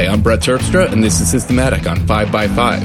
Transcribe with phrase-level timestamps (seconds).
[0.00, 2.80] Hi, I'm Brett Terpstra, and this is Systematic on 5x5.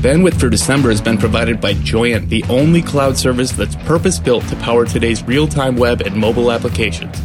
[0.00, 4.46] Bandwidth for December has been provided by Joyent, the only cloud service that's purpose built
[4.46, 7.20] to power today's real time web and mobile applications.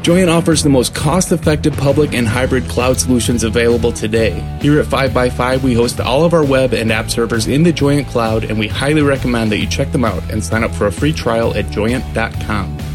[0.00, 4.40] Joyent offers the most cost effective public and hybrid cloud solutions available today.
[4.62, 8.08] Here at 5x5, we host all of our web and app servers in the Joyent
[8.08, 10.92] cloud, and we highly recommend that you check them out and sign up for a
[10.92, 12.85] free trial at joyent.com.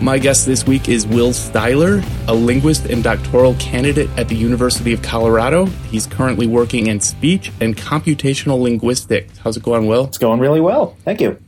[0.00, 4.92] My guest this week is Will Styler, a linguist and doctoral candidate at the University
[4.92, 5.66] of Colorado.
[5.90, 9.38] He's currently working in speech and computational linguistics.
[9.38, 10.04] How's it going, Will?
[10.04, 10.96] It's going really well.
[11.04, 11.40] Thank you.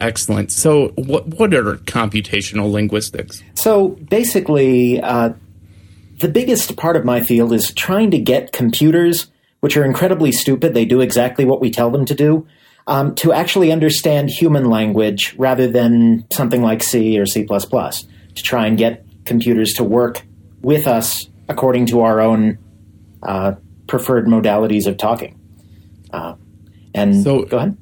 [0.00, 0.52] Excellent.
[0.52, 3.42] So, what what are computational linguistics?
[3.54, 5.32] So, basically, uh,
[6.18, 9.26] the biggest part of my field is trying to get computers,
[9.60, 12.46] which are incredibly stupid, they do exactly what we tell them to do,
[12.86, 18.66] um, to actually understand human language rather than something like C or C, to try
[18.66, 20.22] and get computers to work
[20.60, 22.58] with us according to our own
[23.22, 23.52] uh,
[23.86, 25.38] preferred modalities of talking.
[26.12, 26.34] Uh,
[26.94, 27.76] and so, go ahead.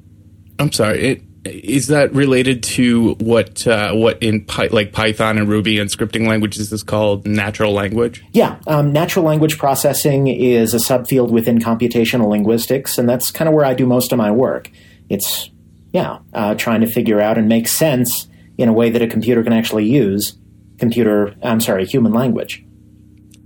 [0.59, 1.01] I'm sorry.
[1.03, 5.89] It, is that related to what uh, what in Py- like Python and Ruby and
[5.89, 8.23] scripting languages is called natural language?
[8.31, 13.53] Yeah, um, natural language processing is a subfield within computational linguistics, and that's kind of
[13.53, 14.71] where I do most of my work
[15.13, 15.49] it's
[15.91, 19.43] yeah, uh, trying to figure out and make sense in a way that a computer
[19.43, 20.37] can actually use
[20.79, 21.35] computer.
[21.43, 22.65] I'm sorry, human language.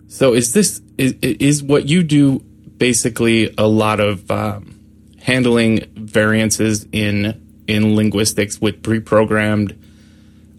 [0.08, 2.40] So is this is, is what you do
[2.78, 4.80] basically a lot of um,
[5.22, 9.78] handling variances in in linguistics with pre-programmed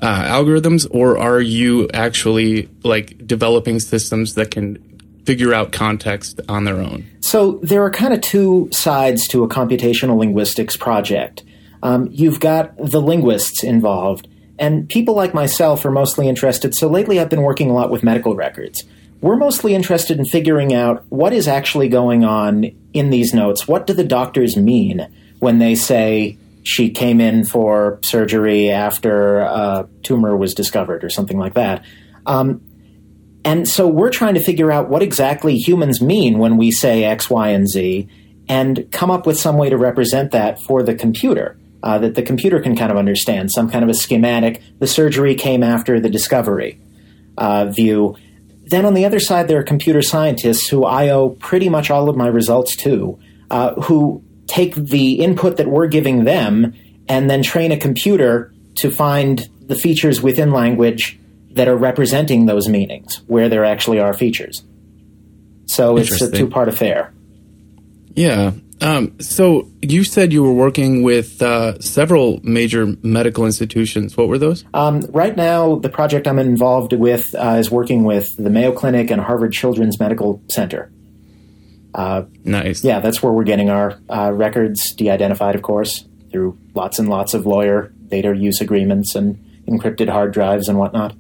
[0.01, 4.77] uh, algorithms, or are you actually like developing systems that can
[5.29, 7.05] figure out context on their own?
[7.21, 11.45] So there are kind of two sides to a computational linguistics project.
[11.83, 14.27] Um, you've got the linguists involved,
[14.59, 16.75] and people like myself are mostly interested.
[16.75, 18.85] So lately, I've been working a lot with medical records.
[19.21, 23.69] We're mostly interested in figuring out what is actually going on in these notes.
[23.69, 25.07] What do the doctors mean
[25.41, 31.39] when they say she came in for surgery after a tumor was discovered or something
[31.39, 31.85] like that?
[32.25, 32.63] Um,
[33.45, 37.31] and so we're trying to figure out what exactly humans mean when we say X,
[37.31, 38.09] Y, and Z
[38.49, 41.59] and come up with some way to represent that for the computer.
[41.81, 44.61] Uh, that the computer can kind of understand, some kind of a schematic.
[44.81, 46.81] The surgery came after the discovery
[47.37, 48.17] uh, view.
[48.65, 52.09] Then on the other side, there are computer scientists who I owe pretty much all
[52.09, 53.21] of my results to,
[53.53, 56.75] uh, who take the input that we're giving them
[57.09, 61.21] and then train a computer to find the features within language
[61.59, 64.63] that are representing those meanings where there actually are features.
[65.67, 67.13] So it's a two part affair.
[68.15, 68.53] Yeah.
[68.81, 74.17] Um, so you said you were working with uh, several major medical institutions.
[74.17, 74.65] What were those?
[74.73, 79.11] Um, right now, the project I'm involved with uh, is working with the Mayo Clinic
[79.11, 80.93] and Harvard Children's Medical Center.
[81.93, 82.85] Uh, nice.
[82.85, 87.35] Yeah, that's where we're getting our uh, records de-identified, of course, through lots and lots
[87.35, 91.17] of lawyer data use agreements and encrypted hard drives and whatnot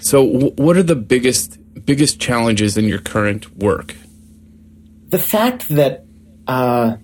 [0.00, 3.94] so, what are the biggest biggest challenges in your current work?
[5.08, 6.04] The fact that
[6.46, 6.96] uh,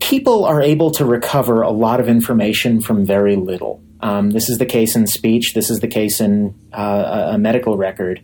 [0.00, 3.82] people are able to recover a lot of information from very little.
[4.00, 5.54] Um, this is the case in speech.
[5.54, 8.22] This is the case in uh, a medical record.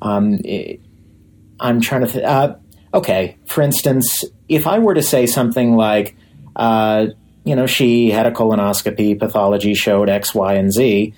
[0.00, 0.80] Um, it,
[1.60, 2.12] I'm trying to.
[2.12, 2.56] Th- uh,
[2.94, 6.16] okay, for instance, if I were to say something like,
[6.56, 7.08] uh,
[7.44, 11.14] you know, she had a colonoscopy, pathology showed X, Y, and Z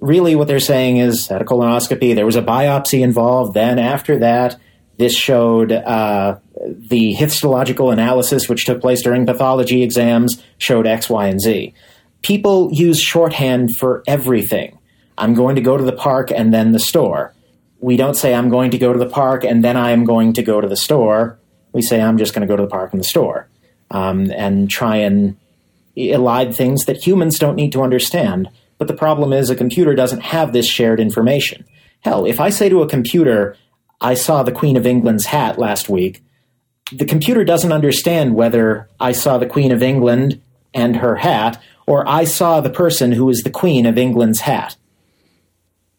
[0.00, 3.54] really what they're saying is had a colonoscopy, there was a biopsy involved.
[3.54, 4.58] Then after that,
[4.96, 6.38] this showed uh,
[6.68, 11.74] the histological analysis, which took place during pathology exams, showed X, Y, and Z.
[12.22, 14.78] People use shorthand for everything.
[15.16, 17.34] I'm going to go to the park and then the store.
[17.78, 20.34] We don't say I'm going to go to the park and then I am going
[20.34, 21.38] to go to the store.
[21.72, 23.48] We say I'm just going to go to the park and the store,
[23.90, 25.36] um, and try and
[25.96, 28.50] elide things that humans don't need to understand.
[28.80, 31.66] But the problem is a computer doesn't have this shared information.
[32.00, 33.54] Hell, if I say to a computer,
[34.00, 36.22] I saw the Queen of England's hat last week,
[36.90, 40.40] the computer doesn't understand whether I saw the Queen of England
[40.72, 44.76] and her hat, or I saw the person who is the Queen of England's hat.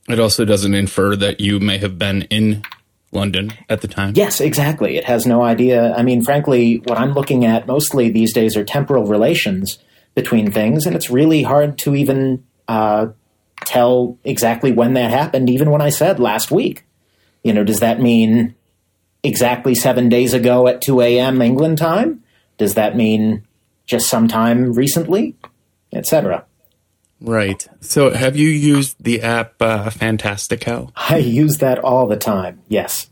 [0.09, 2.63] It also doesn't infer that you may have been in
[3.11, 4.13] London at the time.
[4.15, 4.97] Yes, exactly.
[4.97, 5.94] It has no idea.
[5.94, 9.77] I mean, frankly, what I'm looking at mostly these days are temporal relations
[10.15, 13.07] between things, and it's really hard to even uh,
[13.65, 16.85] tell exactly when that happened, even when I said last week.
[17.43, 18.55] You know, does that mean
[19.23, 21.41] exactly seven days ago at 2 a.m.
[21.41, 22.23] England time?
[22.57, 23.45] Does that mean
[23.85, 25.35] just sometime recently,
[25.91, 26.45] etc.?
[27.19, 27.67] Right.
[27.81, 30.91] So, have you used the app uh, Fantastical?
[30.95, 32.61] I use that all the time.
[32.67, 33.09] Yes.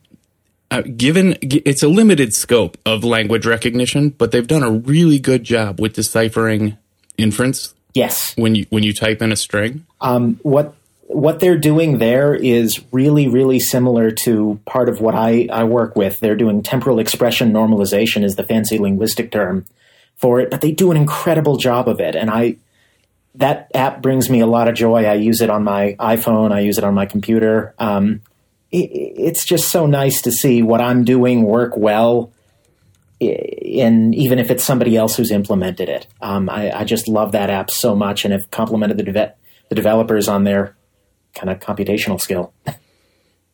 [0.71, 5.43] Uh, given it's a limited scope of language recognition, but they've done a really good
[5.43, 6.77] job with deciphering
[7.17, 8.33] inference Yes.
[8.35, 9.85] when you when you type in a string.
[9.99, 10.75] Um, what
[11.09, 15.95] what they're doing there is really, really similar to part of what I, I work
[15.95, 16.19] with.
[16.19, 19.65] They're doing temporal expression normalization is the fancy linguistic term
[20.15, 22.15] for it, but they do an incredible job of it.
[22.15, 22.57] And I
[23.35, 25.05] that app brings me a lot of joy.
[25.05, 26.51] I use it on my iPhone.
[26.51, 27.73] I use it on my computer.
[27.79, 28.21] Um,
[28.71, 32.31] it, it's just so nice to see what I'm doing work well.
[33.19, 37.49] In even if it's somebody else who's implemented it, um, I, I, just love that
[37.49, 39.33] app so much, and have complimented the, de-
[39.67, 40.77] the developers on their
[41.35, 42.53] kind of computational skill.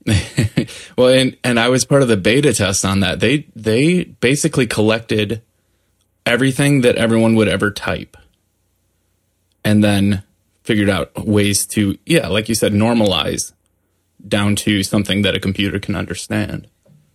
[0.97, 3.19] well, and and I was part of the beta test on that.
[3.19, 5.41] They they basically collected
[6.27, 8.15] everything that everyone would ever type
[9.63, 10.23] and then
[10.63, 13.51] figured out ways to, yeah, like you said, normalize
[14.27, 16.67] down to something that a computer can understand.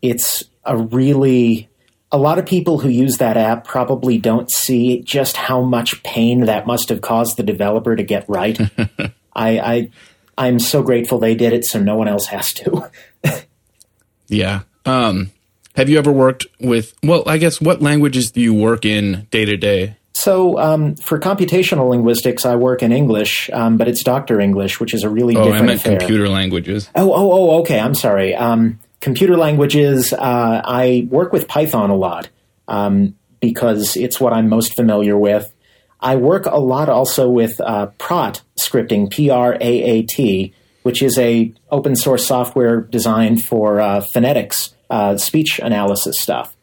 [0.02, 1.69] It's a really
[2.12, 6.46] a lot of people who use that app probably don't see just how much pain
[6.46, 8.58] that must have caused the developer to get right.
[9.32, 9.90] I, I
[10.36, 12.90] I'm so grateful they did it, so no one else has to.
[14.28, 14.62] yeah.
[14.86, 15.30] Um,
[15.76, 16.94] have you ever worked with?
[17.02, 19.96] Well, I guess what languages do you work in day to day?
[20.12, 24.92] So, um, for computational linguistics, I work in English, um, but it's Doctor English, which
[24.92, 25.98] is a really different oh, different I meant affair.
[25.98, 26.90] computer languages.
[26.94, 27.78] Oh, oh, oh, okay.
[27.78, 28.34] I'm sorry.
[28.34, 30.12] Um, computer languages.
[30.12, 32.28] Uh, I work with Python a lot
[32.68, 35.52] um, because it's what I'm most familiar with.
[36.00, 41.02] I work a lot also with uh, Praat scripting, P R A A T, which
[41.02, 46.56] is a open source software designed for uh, phonetics, uh, speech analysis stuff.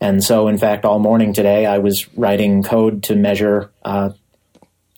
[0.00, 4.10] And so, in fact, all morning today, I was writing code to measure uh,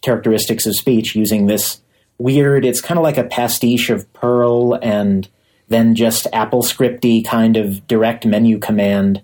[0.03, 1.81] characteristics of speech using this
[2.19, 5.29] weird, it's kind of like a pastiche of Perl and
[5.69, 9.23] then just AppleScripty kind of direct menu command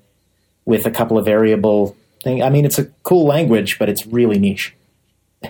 [0.64, 2.42] with a couple of variable thing.
[2.42, 4.74] I mean, it's a cool language, but it's really niche.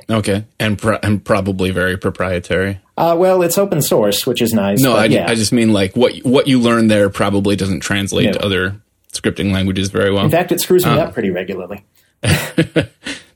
[0.09, 2.81] Okay, and pro- and probably very proprietary.
[2.97, 4.81] Uh, well, it's open source, which is nice.
[4.81, 5.29] No, I, yeah.
[5.29, 8.33] I, just mean like what what you learn there probably doesn't translate no.
[8.33, 8.81] to other
[9.13, 10.25] scripting languages very well.
[10.25, 11.85] In fact, it screws me um, up pretty regularly.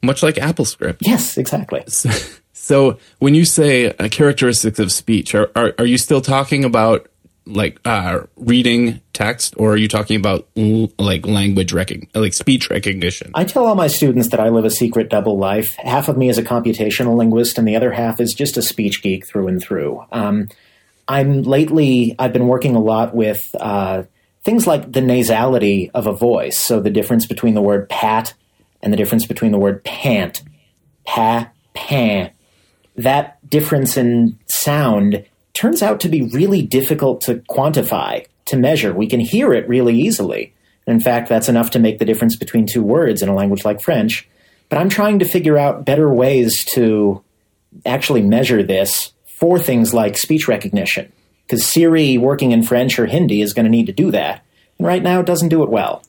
[0.02, 0.98] much like AppleScript.
[1.00, 1.84] Yes, exactly.
[1.88, 2.10] So,
[2.52, 7.08] so when you say uh, characteristics of speech, are, are, are you still talking about
[7.46, 12.68] like uh, reading text, or are you talking about l- like language recognition, like speech
[12.70, 13.30] recognition?
[13.34, 15.74] I tell all my students that I live a secret double life.
[15.76, 19.02] Half of me is a computational linguist, and the other half is just a speech
[19.02, 20.04] geek through and through.
[20.12, 20.48] Um,
[21.08, 24.04] I'm lately I've been working a lot with uh,
[24.44, 26.58] things like the nasality of a voice.
[26.58, 28.34] So the difference between the word pat
[28.82, 30.42] and the difference between the word pant,
[31.04, 32.30] pa, pan.
[32.96, 35.24] That difference in sound
[35.56, 38.92] turns out to be really difficult to quantify, to measure.
[38.92, 40.54] We can hear it really easily.
[40.86, 43.80] In fact, that's enough to make the difference between two words in a language like
[43.80, 44.28] French.
[44.68, 47.22] But I'm trying to figure out better ways to
[47.84, 51.12] actually measure this for things like speech recognition
[51.46, 54.44] because Siri working in French or Hindi is going to need to do that.
[54.78, 56.04] And right now, it doesn't do it well.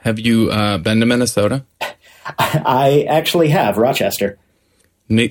[0.00, 1.64] Have you uh, been to Minnesota?
[2.38, 4.38] I actually have Rochester.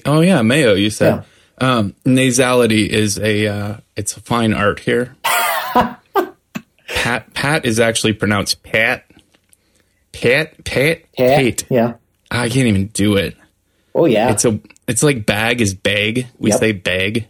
[0.06, 0.74] Oh yeah, Mayo.
[0.74, 1.24] You said yeah.
[1.60, 5.16] Um, nasality is a uh, it's a fine art here.
[6.88, 9.06] Pat Pat is actually pronounced Pat.
[10.12, 11.64] Pat Pat Pat.
[11.70, 11.96] Yeah.
[12.30, 13.36] I can't even do it.
[13.94, 14.32] Oh yeah.
[14.32, 16.28] It's a it's like bag is bag.
[16.40, 16.60] We yep.
[16.60, 17.28] say bag.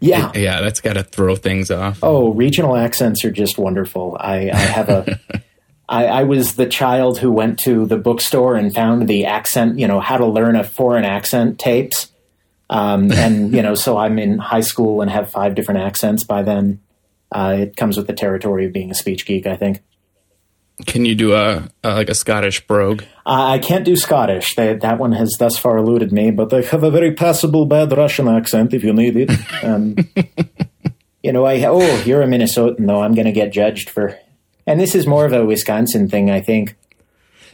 [0.00, 0.30] Yeah.
[0.34, 2.00] Yeah, that's got to throw things off.
[2.02, 4.16] Oh, regional accents are just wonderful.
[4.18, 5.20] I, I have a.
[5.90, 9.88] I, I was the child who went to the bookstore and found the accent, you
[9.88, 12.12] know, how to learn a foreign accent tapes.
[12.70, 16.42] Um, and, you know, so I'm in high school and have five different accents by
[16.42, 16.80] then.
[17.30, 19.82] Uh, it comes with the territory of being a speech geek, I think.
[20.86, 23.02] Can you do a, a like a Scottish brogue?
[23.26, 24.54] Uh, I can't do Scottish.
[24.54, 27.90] They, that one has thus far eluded me, but I have a very passable bad
[27.96, 29.30] Russian accent if you need it.
[29.64, 29.96] Um,
[31.22, 33.02] you know, I oh, you're a Minnesotan though.
[33.02, 34.16] I'm going to get judged for,
[34.68, 36.76] and this is more of a Wisconsin thing, I think.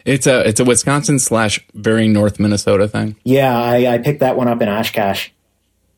[0.04, 3.16] It's a it's a Wisconsin slash very North Minnesota thing.
[3.25, 5.30] Yeah, I, I picked that one up in Oshkosh.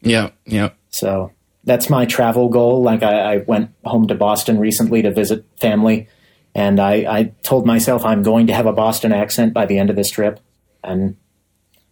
[0.01, 0.71] Yeah, yeah.
[0.91, 1.33] So
[1.65, 2.83] that's my travel goal.
[2.83, 6.09] Like I, I went home to Boston recently to visit family
[6.57, 9.91] and I, I, told myself I'm going to have a Boston accent by the end
[9.91, 10.41] of this trip,
[10.83, 11.19] and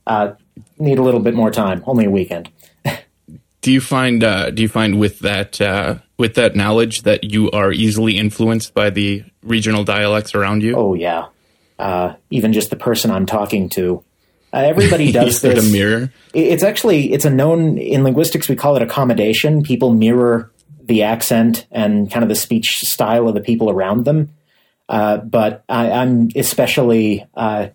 [0.07, 0.33] uh,
[0.79, 1.85] need a little bit more time.
[1.87, 2.49] Only a weekend.
[3.61, 7.51] do you find uh, Do you find with that uh, with that knowledge that you
[7.51, 10.75] are easily influenced by the regional dialects around you?
[10.77, 11.27] Oh yeah,
[11.79, 14.03] uh, even just the person I'm talking to.
[14.53, 15.69] Uh, everybody does this.
[15.69, 16.13] a mirror.
[16.33, 19.63] It's actually it's a known in linguistics we call it accommodation.
[19.63, 20.53] People mirror
[20.83, 24.31] the accent and kind of the speech style of the people around them.
[24.89, 27.69] Uh, but I, I'm especially uh,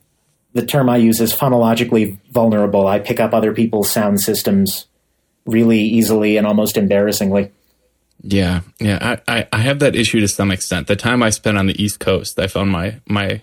[0.54, 2.88] the term I use is phonologically vulnerable.
[2.88, 4.88] I pick up other people's sound systems
[5.46, 7.52] really easily and almost embarrassingly.
[8.22, 9.20] Yeah, yeah.
[9.28, 10.88] I, I, I have that issue to some extent.
[10.88, 13.42] The time I spent on the East Coast, I found my my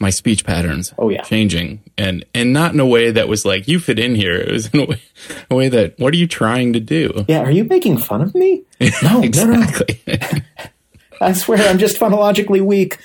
[0.00, 1.22] my speech patterns Oh, yeah.
[1.22, 4.36] changing and and not in a way that was like you fit in here.
[4.40, 5.02] It was in a way,
[5.50, 7.24] a way that what are you trying to do?
[7.28, 8.62] Yeah, are you making fun of me?
[8.80, 9.22] No, no, no.
[9.22, 10.00] exactly.
[11.20, 12.98] I swear I'm just phonologically weak.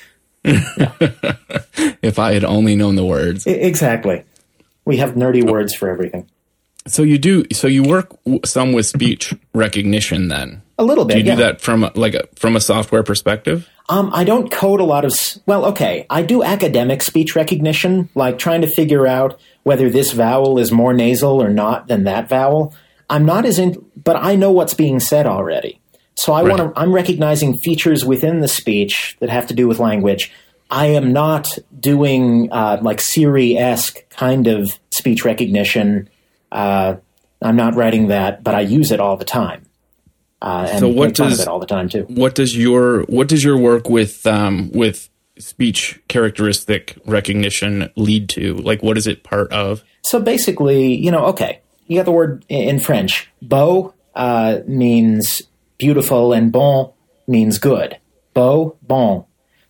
[0.45, 3.47] if I had only known the words.
[3.47, 4.23] I- exactly.
[4.85, 6.29] We have nerdy words for everything.
[6.87, 7.45] So you do.
[7.53, 8.09] So you work
[8.45, 10.27] some with speech recognition.
[10.27, 11.13] Then A little bit.
[11.13, 11.35] do you yeah.
[11.35, 13.69] do that from like a, from a software perspective?
[13.89, 15.13] Um, I don't code a lot of.
[15.45, 20.57] Well, okay, I do academic speech recognition, like trying to figure out whether this vowel
[20.57, 22.73] is more nasal or not than that vowel.
[23.09, 25.79] I'm not as in, but I know what's being said already.
[26.15, 26.57] So I Right.
[26.57, 26.79] want to.
[26.79, 30.31] I'm recognizing features within the speech that have to do with language.
[30.71, 36.09] I am not doing uh, like Siri esque kind of speech recognition.
[36.53, 36.95] Uh,
[37.41, 39.65] I'm not writing that, but I use it all the time.
[40.41, 42.03] Uh, and So what does- it all the time too?
[42.07, 48.55] What does your what does your work with um, with speech characteristic recognition lead to?
[48.55, 49.83] Like, what is it part of?
[50.03, 53.29] So basically, you know, okay, you got the word in French.
[53.41, 55.41] Beau uh, means
[55.77, 56.91] beautiful, and bon
[57.27, 57.97] means good.
[58.33, 59.25] Beau, bon.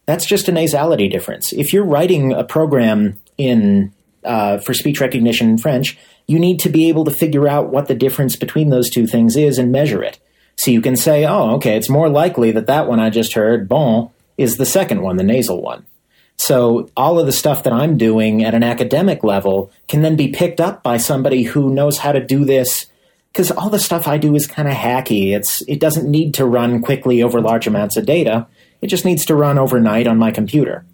[0.05, 1.53] That's just a nasality difference.
[1.53, 6.69] If you're writing a program in uh, for speech recognition in French, you need to
[6.69, 10.03] be able to figure out what the difference between those two things is and measure
[10.03, 10.19] it.
[10.55, 13.67] So you can say, oh, okay, it's more likely that that one I just heard,
[13.67, 15.85] bon, is the second one, the nasal one.
[16.37, 20.29] So all of the stuff that I'm doing at an academic level can then be
[20.29, 22.87] picked up by somebody who knows how to do this
[23.31, 25.35] because all the stuff I do is kind of hacky.
[25.35, 28.47] It's it doesn't need to run quickly over large amounts of data.
[28.81, 30.85] It just needs to run overnight on my computer.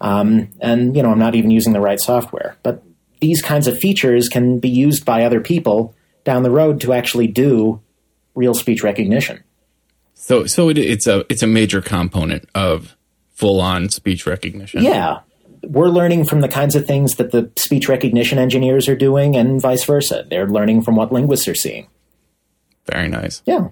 [0.00, 2.56] Um, and you know, I'm not even using the right software.
[2.62, 2.82] But
[3.20, 5.94] these kinds of features can be used by other people
[6.24, 7.80] down the road to actually do
[8.34, 9.42] real speech recognition.
[10.14, 12.96] So so it, it's a it's a major component of
[13.34, 14.82] full on speech recognition.
[14.82, 15.20] Yeah.
[15.62, 19.60] We're learning from the kinds of things that the speech recognition engineers are doing and
[19.60, 20.24] vice versa.
[20.28, 21.88] They're learning from what linguists are seeing.
[22.90, 23.42] Very nice.
[23.46, 23.68] Yeah.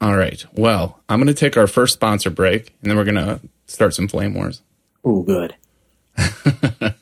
[0.00, 0.44] All right.
[0.52, 3.94] Well, I'm going to take our first sponsor break, and then we're going to start
[3.94, 4.62] some flame wars.
[5.04, 5.54] Oh, good.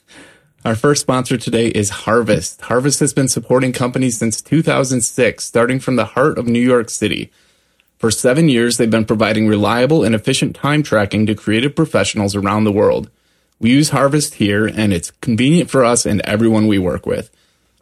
[0.65, 2.61] Our first sponsor today is Harvest.
[2.61, 7.33] Harvest has been supporting companies since 2006, starting from the heart of New York City.
[7.99, 12.63] For seven years, they've been providing reliable and efficient time tracking to creative professionals around
[12.63, 13.11] the world.
[13.59, 17.29] We use Harvest here, and it's convenient for us and everyone we work with.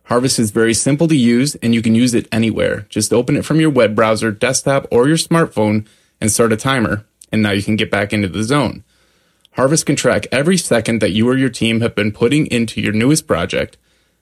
[0.04, 2.86] Harvest is very simple to use, and you can use it anywhere.
[2.88, 5.86] Just open it from your web browser, desktop, or your smartphone
[6.18, 8.84] and start a timer, and now you can get back into the zone.
[9.52, 12.92] Harvest can track every second that you or your team have been putting into your
[12.92, 13.76] newest project.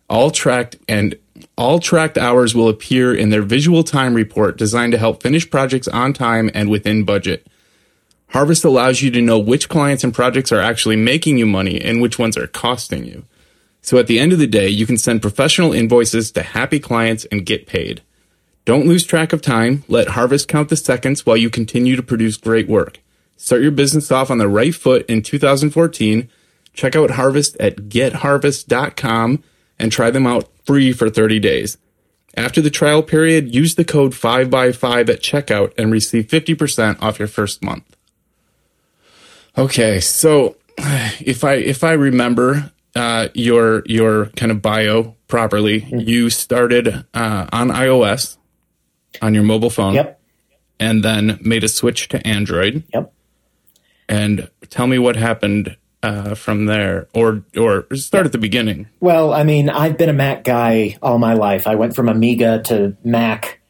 [0.08, 1.18] All tracked and
[1.56, 5.86] all tracked hours will appear in their visual time report designed to help finish projects
[5.88, 7.46] on time and within budget.
[8.28, 12.00] Harvest allows you to know which clients and projects are actually making you money and
[12.00, 13.24] which ones are costing you.
[13.80, 17.26] So at the end of the day, you can send professional invoices to happy clients
[17.26, 18.02] and get paid.
[18.64, 19.84] Don't lose track of time.
[19.88, 22.98] Let Harvest count the seconds while you continue to produce great work.
[23.38, 26.28] Start your business off on the right foot in 2014.
[26.74, 29.42] Check out Harvest at getharvest.com
[29.78, 31.78] and try them out free for 30 days.
[32.36, 37.26] After the trial period, use the code 5x5 at checkout and receive 50% off your
[37.28, 37.96] first month.
[39.56, 46.30] Okay, so if I if I remember uh, your your kind of bio properly, you
[46.30, 48.36] started uh, on iOS
[49.20, 50.20] on your mobile phone Yep.
[50.78, 52.84] and then made a switch to Android.
[52.94, 53.12] Yep.
[54.08, 58.88] And tell me what happened uh, from there, or or start at the beginning.
[59.00, 61.66] Well, I mean, I've been a Mac guy all my life.
[61.66, 63.60] I went from Amiga to Mac,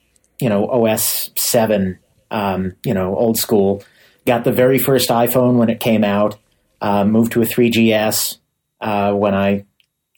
[0.40, 1.99] you know, OS 7,
[2.30, 3.83] um, you know, old school.
[4.26, 6.37] Got the very first iPhone when it came out,
[6.80, 8.37] uh, moved to a 3GS
[8.80, 9.64] uh, when I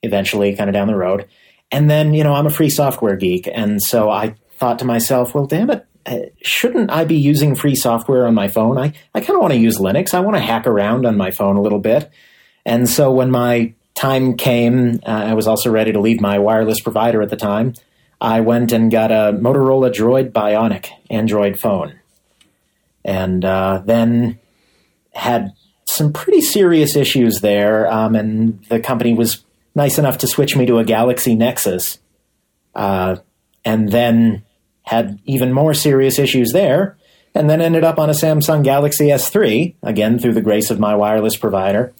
[0.02, 1.28] eventually kind of down the road.
[1.70, 3.48] And then, you know, I'm a free software geek.
[3.52, 5.86] And so I thought to myself, well, damn it,
[6.42, 8.78] shouldn't I be using free software on my phone?
[8.78, 10.14] I, I kind of want to use Linux.
[10.14, 12.10] I want to hack around on my phone a little bit.
[12.64, 16.80] And so when my time came, uh, I was also ready to leave my wireless
[16.80, 17.74] provider at the time.
[18.20, 21.98] I went and got a Motorola Droid Bionic Android phone.
[23.04, 24.38] And uh, then
[25.12, 25.52] had
[25.86, 27.90] some pretty serious issues there.
[27.90, 31.98] Um, and the company was nice enough to switch me to a Galaxy Nexus,
[32.74, 33.16] uh,
[33.64, 34.42] and then
[34.82, 36.96] had even more serious issues there,
[37.34, 40.94] and then ended up on a Samsung Galaxy S3 again through the grace of my
[40.94, 41.92] wireless provider,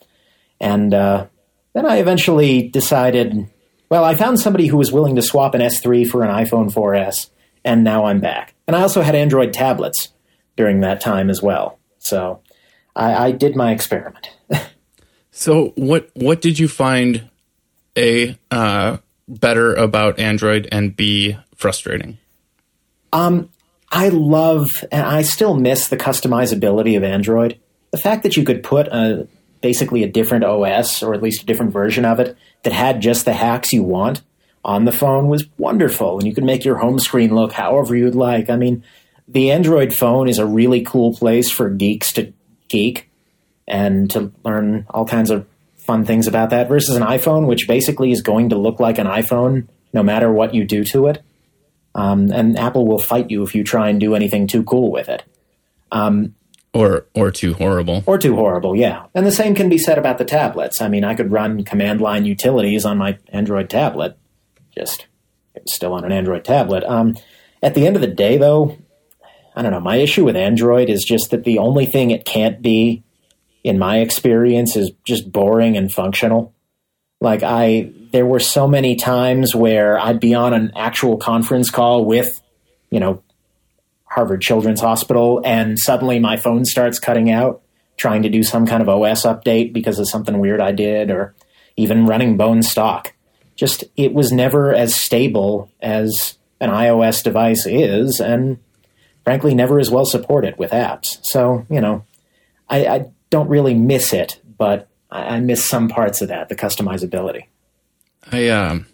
[0.61, 1.27] and uh,
[1.73, 3.49] then I eventually decided.
[3.89, 7.31] Well, I found somebody who was willing to swap an S3 for an iPhone 4S,
[7.65, 8.55] and now I'm back.
[8.69, 10.11] And I also had Android tablets
[10.57, 11.81] during that time as well.
[11.99, 12.41] So
[12.95, 14.31] I, I did my experiment.
[15.31, 17.31] so what what did you find
[17.97, 22.19] a uh, better about Android and b frustrating?
[23.13, 23.51] Um,
[23.91, 27.59] I love and I still miss the customizability of Android.
[27.91, 29.27] The fact that you could put a
[29.61, 33.25] basically a different OS or at least a different version of it that had just
[33.25, 34.23] the hacks you want
[34.65, 38.15] on the phone was wonderful, and you could make your home screen look however you'd
[38.15, 38.51] like.
[38.51, 38.85] I mean,
[39.27, 42.33] the Android phone is a really cool place for geeks to
[42.69, 43.11] geek
[43.67, 48.13] and to learn all kinds of fun things about that versus an iPhone, which basically
[48.13, 51.23] is going to look like an iPhone no matter what you do to it.
[51.95, 55.09] Um, and Apple will fight you if you try and do anything too cool with
[55.09, 55.25] it.
[55.91, 56.35] Um,
[56.73, 58.05] or or too horrible.
[58.07, 59.07] Or too horrible, yeah.
[59.15, 60.81] And the same can be said about the tablets.
[60.81, 64.17] I mean, I could run command line utilities on my Android tablet.
[64.77, 65.07] Just
[65.55, 66.85] it's still on an Android tablet.
[66.85, 67.17] Um,
[67.63, 68.79] at the end of the day, though,
[69.57, 69.81] I don't know.
[69.81, 73.03] My issue with Android is just that the only thing it can't be,
[73.65, 76.55] in my experience, is just boring and functional.
[77.21, 82.05] Like I, there were so many times where I'd be on an actual conference call
[82.05, 82.41] with,
[82.91, 83.23] you know,
[84.11, 87.63] Harvard Children's Hospital, and suddenly my phone starts cutting out,
[87.97, 91.35] trying to do some kind of OS update because of something weird I did, or
[91.77, 93.13] even running bone stock.
[93.55, 98.59] Just it was never as stable as an iOS device is, and
[99.23, 101.19] frankly, never as well supported with apps.
[101.23, 102.05] So you know,
[102.69, 106.57] I, I don't really miss it, but I, I, miss some parts of that, the
[106.57, 107.47] customizability.
[108.31, 108.87] I um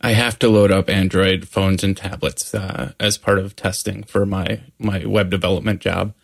[0.00, 4.24] I have to load up Android phones and tablets uh, as part of testing for
[4.24, 6.14] my my web development job,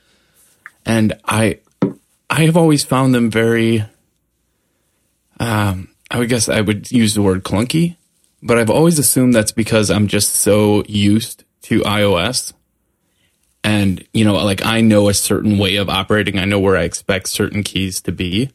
[0.87, 1.59] and I
[2.31, 3.85] I have always found them very.
[5.41, 7.97] Um, I would guess I would use the word clunky,
[8.43, 12.53] but I've always assumed that's because I'm just so used to iOS,
[13.65, 16.39] and you know, like I know a certain way of operating.
[16.39, 18.51] I know where I expect certain keys to be,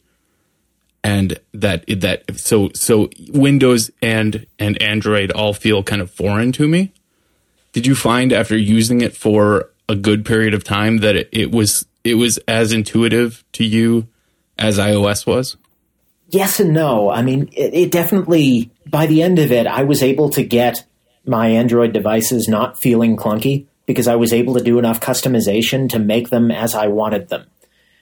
[1.02, 6.68] and that that so so Windows and and Android all feel kind of foreign to
[6.68, 6.92] me.
[7.72, 11.50] Did you find after using it for a good period of time that it, it
[11.50, 14.08] was it was as intuitive to you
[14.58, 15.56] as iOS was?
[16.28, 17.10] Yes and no.
[17.10, 20.84] I mean, it, it definitely by the end of it, I was able to get
[21.24, 25.98] my Android devices not feeling clunky because I was able to do enough customization to
[25.98, 27.46] make them as I wanted them,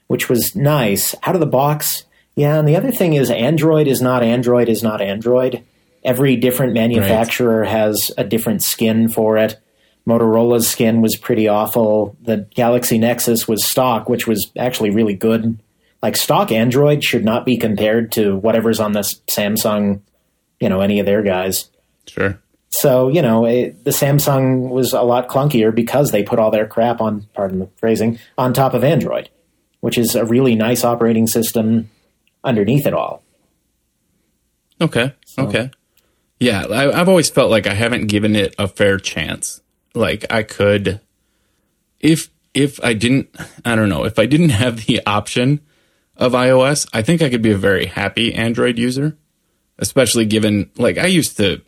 [0.06, 1.14] which was nice.
[1.22, 2.04] Out of the box,
[2.38, 5.64] yeah, and the other thing is Android is not Android is not Android.
[6.04, 7.68] Every different manufacturer right.
[7.68, 9.58] has a different skin for it.
[10.06, 12.16] Motorola's skin was pretty awful.
[12.22, 15.58] The Galaxy Nexus was stock, which was actually really good.
[16.00, 20.00] Like stock Android should not be compared to whatever's on this Samsung,
[20.60, 21.68] you know, any of their guys.
[22.06, 22.38] Sure.
[22.70, 26.68] So, you know, it, the Samsung was a lot clunkier because they put all their
[26.68, 29.28] crap on, pardon the phrasing, on top of Android,
[29.80, 31.90] which is a really nice operating system
[32.44, 33.22] underneath it all.
[34.80, 35.14] Okay.
[35.24, 35.46] So.
[35.46, 35.70] Okay.
[36.40, 39.60] Yeah, I, have always felt like I haven't given it a fair chance.
[39.94, 41.00] Like I could,
[41.98, 45.60] if if I didn't, I don't know, if I didn't have the option
[46.16, 49.16] of iOS, I think I could be a very happy Android user.
[49.80, 51.62] Especially given, like I used to,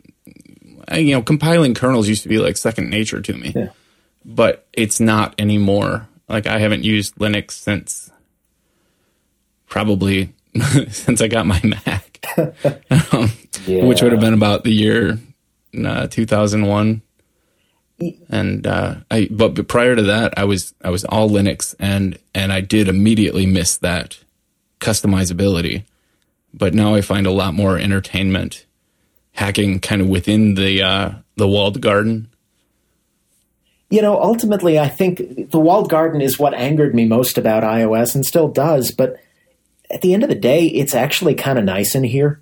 [0.93, 3.69] you know, compiling kernels used to be like second nature to me, yeah.
[4.25, 6.09] but it's not anymore.
[6.27, 8.11] Like I haven't used Linux since
[9.65, 10.33] probably
[10.89, 12.19] since I got my Mac,
[13.13, 13.31] um,
[13.65, 13.85] yeah.
[13.85, 15.19] which would have been about the year
[15.85, 17.01] uh, 2001.
[18.29, 22.17] And uh, I, but, but prior to that, I was I was all Linux, and
[22.33, 24.17] and I did immediately miss that
[24.79, 25.83] customizability.
[26.51, 28.65] But now I find a lot more entertainment
[29.33, 32.27] hacking kind of within the uh, the walled garden.
[33.91, 38.15] You know, ultimately, I think the walled garden is what angered me most about iOS,
[38.15, 38.91] and still does.
[38.91, 39.21] But
[39.93, 42.41] at the end of the day, it's actually kind of nice in here.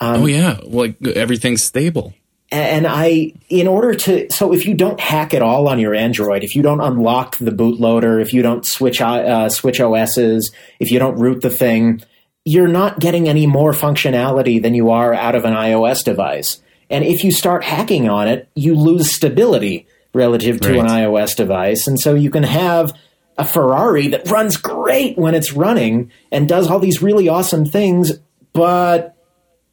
[0.00, 2.14] Um, oh yeah, like everything's stable.
[2.50, 6.44] And I, in order to, so if you don't hack it all on your Android,
[6.44, 11.00] if you don't unlock the bootloader, if you don't switch uh, switch OSs, if you
[11.00, 12.02] don't root the thing,
[12.44, 16.62] you're not getting any more functionality than you are out of an iOS device.
[16.90, 20.80] And if you start hacking on it, you lose stability relative to right.
[20.80, 21.88] an iOS device.
[21.88, 22.92] And so you can have
[23.36, 28.12] a Ferrari that runs great when it's running and does all these really awesome things,
[28.52, 29.16] but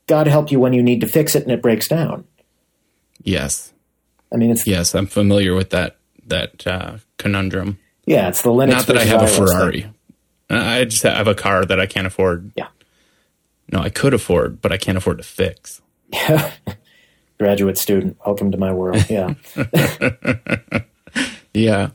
[0.08, 2.26] God help you when you need to fix it and it breaks down.
[3.24, 3.72] Yes.
[4.34, 5.98] I mean, it's Yes, I'm familiar with that
[6.28, 7.78] that uh, conundrum.
[8.06, 8.70] yeah, it's the Linux.
[8.70, 9.46] Not that I have a iOS thing.
[9.48, 9.94] Ferrari.
[10.50, 12.52] I just have a car that I can't afford.
[12.56, 12.68] Yeah.
[13.72, 15.82] No, I could afford, but I can't afford to fix.
[17.38, 19.06] Graduate student, welcome to my world.
[19.10, 19.34] Yeah,
[21.54, 21.90] Yeah.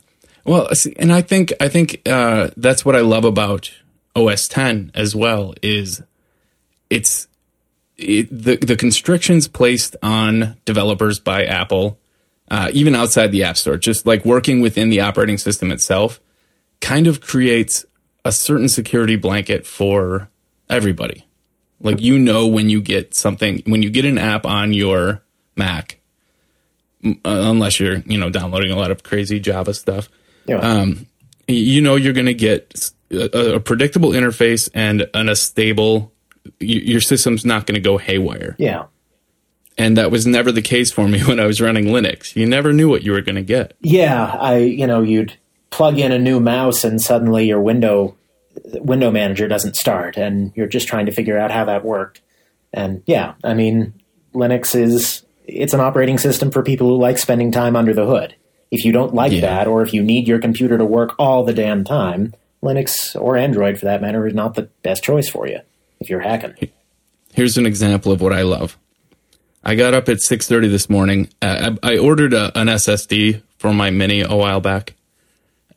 [0.47, 3.73] Well, and I think I think uh, that's what I love about
[4.15, 6.05] OS 10 as well is
[6.89, 7.27] it's
[7.97, 11.99] it, the the constrictions placed on developers by Apple,
[12.49, 16.21] uh, even outside the App Store, just like working within the operating system itself,
[16.81, 17.85] kind of creates
[18.25, 20.31] a certain security blanket for
[20.71, 21.27] everybody.
[21.81, 25.25] Like you know when you get something when you get an app on your
[25.57, 25.99] Mac,
[27.05, 30.09] uh, unless you're you know downloading a lot of crazy Java stuff
[30.47, 30.57] yeah.
[30.59, 31.07] um,
[31.49, 36.13] you know you're going to get a, a predictable interface and, and a stable
[36.45, 38.87] y- your system's not going to go haywire yeah.
[39.79, 42.73] and that was never the case for me when i was running linux you never
[42.73, 45.37] knew what you were going to get Yeah, I you know you'd
[45.71, 48.17] plug in a new mouse and suddenly your window
[48.65, 52.23] window manager doesn't start and you're just trying to figure out how that worked.
[52.73, 53.93] And yeah, I mean
[54.35, 58.35] Linux is it's an operating system for people who like spending time under the hood.
[58.71, 59.41] If you don't like Yeah.
[59.43, 63.37] that or if you need your computer to work all the damn time, Linux or
[63.37, 65.61] Android for that matter is not the best choice for you
[66.01, 66.55] if you're hacking.
[67.35, 68.77] here's an example of what i love
[69.65, 73.73] i got up at 6.30 this morning uh, I, I ordered a, an ssd for
[73.73, 74.95] my mini a while back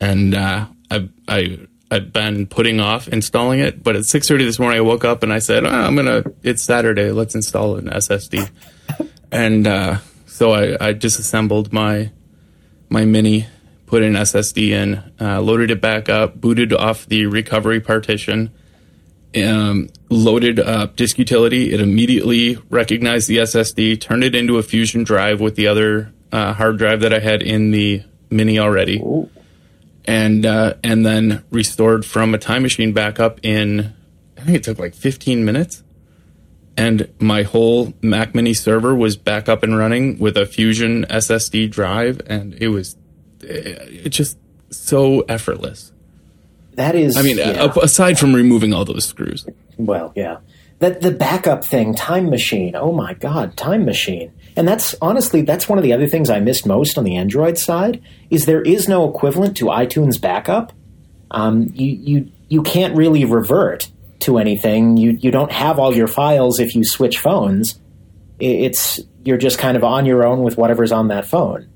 [0.00, 1.58] and uh, I, I
[1.90, 5.22] I'd been putting off installing it, but at six thirty this morning I woke up
[5.24, 6.22] and I said, oh, "I'm gonna.
[6.44, 7.10] It's Saturday.
[7.10, 8.48] Let's install an SSD."
[9.32, 12.10] and uh, so I, I disassembled my
[12.90, 13.46] my mini,
[13.86, 18.50] put an SSD in, uh, loaded it back up, booted off the recovery partition,
[19.42, 21.72] um, loaded up disk utility.
[21.72, 26.52] It immediately recognized the SSD, turned it into a Fusion drive with the other uh,
[26.52, 29.02] hard drive that I had in the mini already
[30.04, 33.94] and uh, and then restored from a time machine backup in
[34.36, 35.82] I think it took like 15 minutes.
[36.80, 41.70] And my whole Mac Mini server was back up and running with a Fusion SSD
[41.70, 42.96] drive, and it was
[43.42, 44.38] it just
[44.70, 45.92] so effortless.
[46.76, 47.70] That is I mean, yeah.
[47.82, 49.46] aside from removing all those screws.
[49.76, 50.38] Well, yeah.
[50.78, 52.74] That the backup thing, Time Machine.
[52.74, 54.32] Oh my God, Time Machine.
[54.56, 57.58] And that's honestly that's one of the other things I missed most on the Android
[57.58, 60.72] side is there is no equivalent to iTunes backup.
[61.30, 63.90] Um, you you you can't really revert
[64.20, 64.96] to anything.
[64.96, 67.78] You you don't have all your files if you switch phones.
[68.38, 71.68] It's you're just kind of on your own with whatever's on that phone.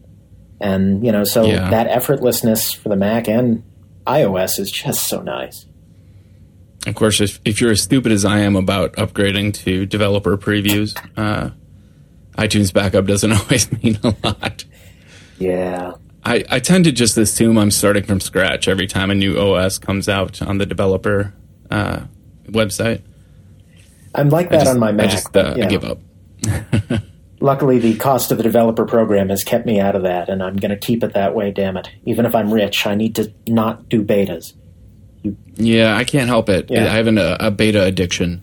[0.61, 1.71] And you know, so Yeah.
[1.71, 3.63] that effortlessness for the Mac and
[4.07, 5.67] iOS is just so nice.
[6.87, 10.95] Of course, if, if you're as stupid as I am about upgrading to developer previews,
[11.17, 11.51] uh,
[12.37, 14.65] iTunes backup doesn't always mean a lot.
[15.39, 15.93] Yeah.
[16.27, 19.79] I, I tend to just assume I'm starting from scratch every time a new OS
[19.79, 21.33] comes out on the developer
[21.71, 22.01] uh,
[22.47, 23.03] website.
[24.15, 25.07] I'm like that just, on my Mac.
[25.07, 25.65] I just uh, yeah.
[25.65, 25.99] I give up.
[27.41, 30.57] Luckily, the cost of the developer program has kept me out of that, and I'm
[30.57, 31.51] going to keep it that way.
[31.51, 31.91] Damn it!
[32.05, 34.55] Even if I'm rich, I need to not do betas.
[35.55, 36.71] Yeah, I can't help it.
[36.71, 36.85] Yeah.
[36.85, 38.43] I have an, a, a beta addiction.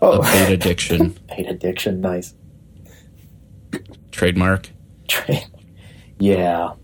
[0.00, 2.34] Oh, A beta addiction beta addiction, nice.
[4.12, 4.68] trademark.
[6.18, 6.74] yeah,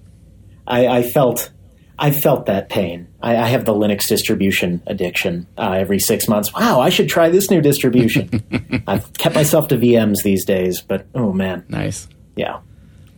[0.67, 1.51] I, I felt,
[1.99, 3.09] I felt that pain.
[3.23, 5.47] I, I have the Linux distribution addiction.
[5.59, 8.83] Uh, every six months, wow, I should try this new distribution.
[8.87, 12.09] I've kept myself to VMs these days, but oh man, Nice.
[12.37, 12.61] yeah,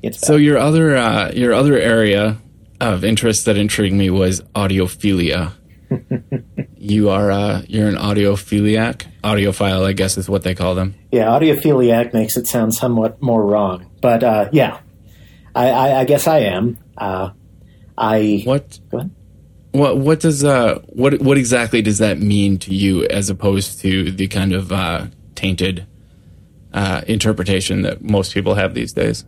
[0.03, 2.39] it's So your other uh, your other area
[2.81, 5.53] of interest that intrigued me was audiophilia.
[6.77, 10.95] you are uh, you're an audiophiliac, audiophile, I guess is what they call them.
[11.13, 14.81] Yeah, audiophiliac makes it sound somewhat more wrong, but uh, yeah,
[15.55, 16.79] I, I, I guess I am.
[16.97, 17.31] Uh,
[17.97, 19.11] I What go ahead.
[19.73, 24.11] What what does uh what what exactly does that mean to you as opposed to
[24.11, 25.87] the kind of uh, tainted
[26.73, 29.25] uh, interpretation that most people have these days?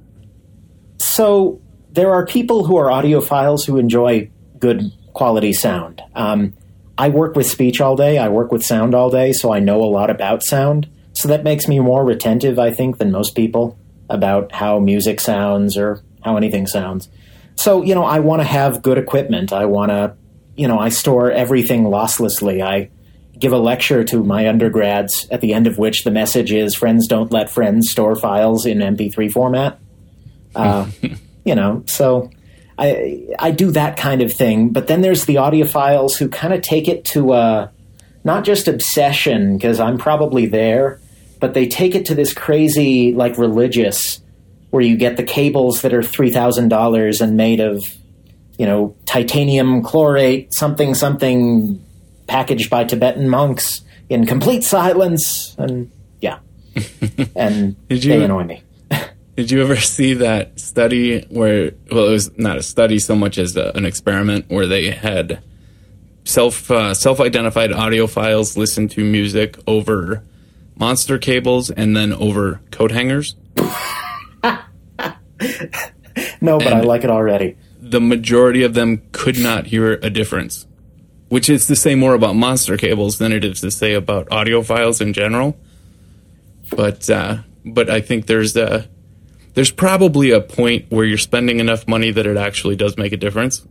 [0.98, 1.60] So
[1.92, 6.02] there are people who are audiophiles who enjoy good quality sound.
[6.14, 6.54] Um,
[6.96, 8.18] I work with speech all day.
[8.18, 10.88] I work with sound all day, so I know a lot about sound.
[11.12, 13.78] So that makes me more retentive, I think, than most people
[14.08, 17.08] about how music sounds or how anything sounds.
[17.56, 19.52] So you know, I want to have good equipment.
[19.52, 20.16] I want to,
[20.56, 22.62] you know, I store everything losslessly.
[22.62, 22.90] I
[23.38, 27.08] give a lecture to my undergrads at the end of which the message is friends
[27.08, 29.80] don't let friends store files in mp3 format
[30.54, 30.88] uh,
[31.44, 32.30] you know so
[32.78, 36.62] i i do that kind of thing but then there's the audiophiles who kind of
[36.62, 37.72] take it to a
[38.22, 41.00] not just obsession because i'm probably there
[41.44, 44.22] but they take it to this crazy, like religious,
[44.70, 47.84] where you get the cables that are three thousand dollars and made of,
[48.58, 51.84] you know, titanium chlorate, something something,
[52.26, 55.90] packaged by Tibetan monks in complete silence, and
[56.20, 56.38] yeah,
[57.36, 58.62] and Did you- they annoy me.
[59.36, 63.36] Did you ever see that study where, well, it was not a study so much
[63.36, 65.42] as a, an experiment where they had
[66.24, 70.22] self uh, self identified audiophiles listen to music over
[70.76, 73.34] monster cables and then over coat hangers?
[76.40, 77.56] No, but I like it already.
[77.86, 80.66] The majority of them could not hear a difference,
[81.28, 85.00] which is to say more about monster cables than it is to say about audiophiles
[85.00, 85.56] in general.
[86.74, 88.88] But uh, but I think there's a
[89.54, 93.16] there's probably a point where you're spending enough money that it actually does make a
[93.18, 93.62] difference.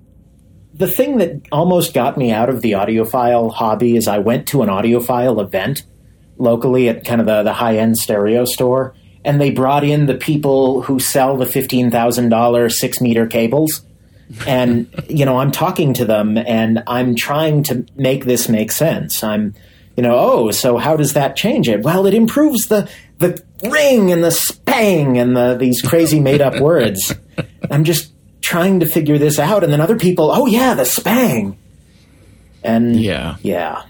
[0.73, 4.62] the thing that almost got me out of the audiophile hobby is I went to
[4.63, 5.84] an audiophile event
[6.38, 10.15] locally at kind of the, the high end stereo store, and they brought in the
[10.15, 13.86] people who sell the fifteen thousand dollar six meter cables.
[14.48, 19.24] And you know, I'm talking to them, and I'm trying to make this make sense.
[19.24, 19.54] I'm,
[19.96, 21.82] you know, oh, so how does that change it?
[21.84, 26.60] Well, it improves the the ring and the spang and the these crazy made up
[26.62, 27.13] words.
[27.72, 31.58] I'm just trying to figure this out, and then other people, oh yeah, the spang,
[32.63, 33.38] and Yeah.
[33.41, 33.84] yeah,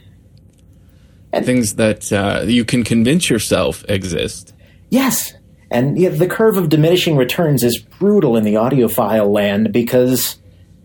[1.31, 4.53] and, Things that uh, you can convince yourself exist.
[4.89, 5.33] yes,
[5.73, 10.37] and the curve of diminishing returns is brutal in the audiophile land because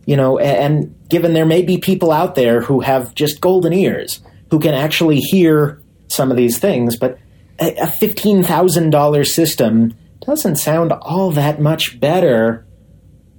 [0.08, 4.22] you know, and given there may be people out there who have just golden ears
[4.50, 7.18] who can actually hear some of these things, but
[7.60, 12.66] a, a fifteen thousand dollar system doesn't sound all that much better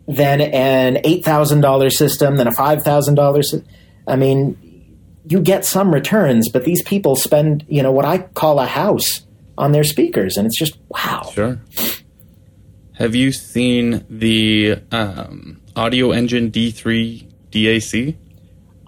[0.08, 3.50] than an eight thousand dollar system, than a five thousand dollars.
[3.50, 3.68] system.
[4.08, 4.56] I mean,
[5.26, 9.26] you get some returns, but these people spend, you know, what I call a house
[9.60, 11.30] on their speakers, and it's just wow.
[11.34, 11.60] Sure.
[12.94, 18.16] Have you seen the um, Audioengine D3 DAC?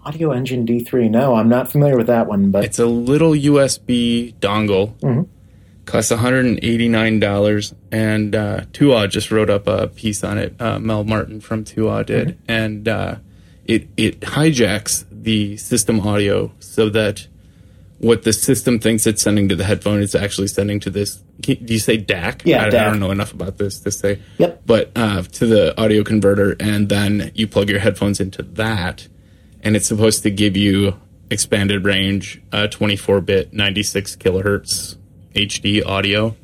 [0.05, 1.09] Audioengine D3.
[1.09, 4.97] No, I'm not familiar with that one, but It's a little USB dongle.
[4.99, 5.23] Mm-hmm.
[5.85, 7.73] Costs $189.
[7.91, 10.55] And uh, TUAW just wrote up a piece on it.
[10.59, 12.37] Uh, Mel Martin from TUAW did.
[12.47, 13.15] And uh,
[13.65, 17.27] it, it hijacks the system audio so that
[18.01, 21.17] what the system thinks it's sending to the headphone is actually sending to this.
[21.39, 22.41] Do you say DAC?
[22.45, 24.19] Yeah, I, I don't know enough about this to say.
[24.39, 24.63] Yep.
[24.65, 29.07] But uh, to the audio converter, and then you plug your headphones into that,
[29.61, 34.97] and it's supposed to give you expanded range, uh, 24 bit, 96 kilohertz
[35.35, 36.35] HD audio.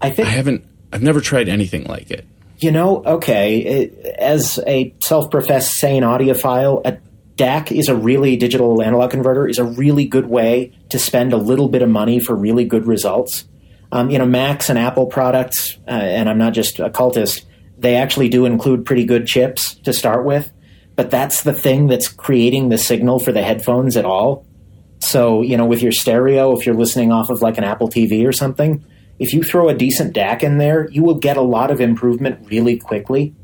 [0.00, 2.26] I think I haven't, I've never tried anything like it.
[2.58, 7.00] You know, okay, it, as a self-professed sane audiophile,
[7.36, 11.36] DAC is a really digital analog converter is a really good way to spend a
[11.36, 13.46] little bit of money for really good results.
[13.90, 17.44] Um, you know, Macs and Apple products, uh, and I'm not just a cultist.
[17.76, 20.50] They actually do include pretty good chips to start with,
[20.94, 24.46] but that's the thing that's creating the signal for the headphones at all.
[25.00, 28.26] So, you know, with your stereo, if you're listening off of like an Apple TV
[28.26, 28.84] or something,
[29.18, 32.48] if you throw a decent DAC in there, you will get a lot of improvement
[32.48, 33.34] really quickly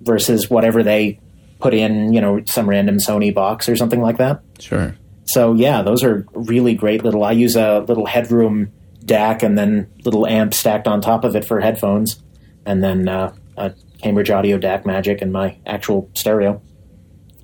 [0.00, 1.20] versus whatever they
[1.64, 4.42] put in, you know, some random Sony box or something like that.
[4.60, 4.94] Sure.
[5.24, 7.24] So, yeah, those are really great little.
[7.24, 8.70] I use a little headroom
[9.02, 12.22] DAC and then little amp stacked on top of it for headphones,
[12.66, 13.72] and then uh, a
[14.02, 16.60] Cambridge Audio DAC Magic and my actual stereo.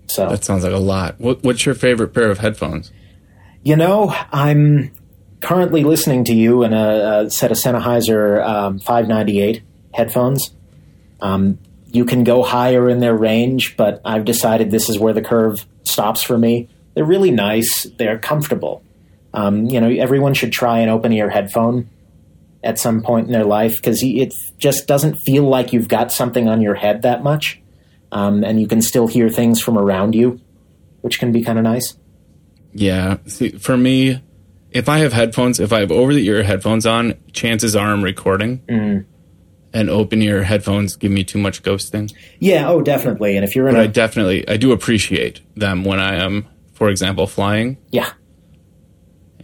[0.06, 1.18] So, That sounds like a lot.
[1.18, 2.92] What, what's your favorite pair of headphones?
[3.62, 4.92] You know, I'm
[5.40, 9.62] currently listening to you in a, a set of Sennheiser um, 598
[9.94, 10.54] headphones.
[11.22, 11.58] Um,
[11.92, 15.66] you can go higher in their range, but I've decided this is where the curve
[15.84, 16.68] stops for me.
[16.94, 17.86] They're really nice.
[17.98, 18.82] They're comfortable.
[19.32, 21.88] Um, you know, everyone should try an open ear headphone
[22.62, 26.48] at some point in their life because it just doesn't feel like you've got something
[26.48, 27.60] on your head that much,
[28.12, 30.40] um, and you can still hear things from around you,
[31.00, 31.96] which can be kind of nice.
[32.72, 33.18] Yeah.
[33.26, 34.22] See, for me,
[34.70, 38.04] if I have headphones, if I have over the ear headphones on, chances are I'm
[38.04, 38.62] recording.
[39.72, 42.12] And open ear headphones give me too much ghosting.
[42.40, 43.36] Yeah, oh, definitely.
[43.36, 46.46] And if you're in But I a definitely, I do appreciate them when I am,
[46.72, 47.76] for example, flying.
[47.90, 48.10] yeah,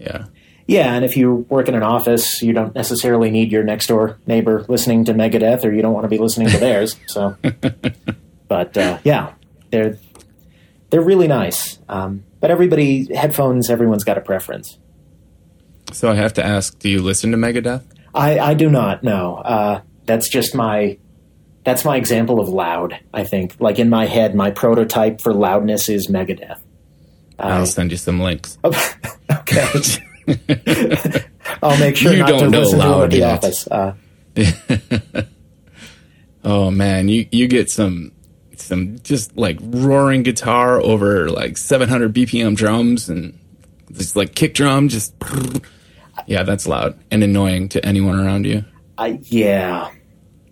[0.01, 0.25] Yeah.
[0.67, 4.19] yeah, and if you work in an office, you don't necessarily need your next door
[4.27, 6.97] neighbor listening to Megadeth, or you don't want to be listening to theirs.
[7.07, 7.37] So,
[8.49, 9.33] but uh, yeah,
[9.71, 9.99] they're
[10.91, 11.79] they're really nice.
[11.89, 14.77] Um, but everybody headphones, everyone's got a preference.
[15.93, 17.85] So I have to ask, do you listen to Megadeth?
[18.15, 19.37] I, I do not know.
[19.37, 20.99] Uh, that's just my
[21.64, 22.99] that's my example of loud.
[23.12, 26.59] I think, like in my head, my prototype for loudness is Megadeth.
[27.38, 28.57] I'll send you some links.
[28.64, 29.69] okay.
[31.62, 33.45] I'll make sure You not don't to know listen to loud the yet.
[33.45, 33.69] office.
[33.69, 33.95] Uh,
[36.45, 38.12] Oh man, you you get some
[38.57, 43.37] some just like roaring guitar over like 700 BPM drums and
[43.92, 45.12] just like kick drum just
[46.27, 48.64] yeah, that's loud and annoying to anyone around you.
[48.97, 49.90] I, yeah,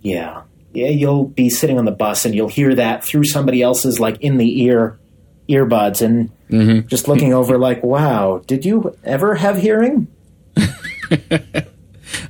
[0.04, 0.88] yeah, yeah.
[0.90, 4.36] You'll be sitting on the bus and you'll hear that through somebody else's like in
[4.36, 4.98] the ear
[5.48, 6.86] earbuds and Mm-hmm.
[6.86, 10.06] just looking over like, wow, did you ever have hearing?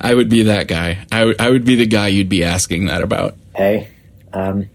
[0.00, 1.04] I would be that guy.
[1.10, 3.37] I would be the guy you'd be asking that about.
[3.54, 3.88] Hey,
[4.32, 4.68] um,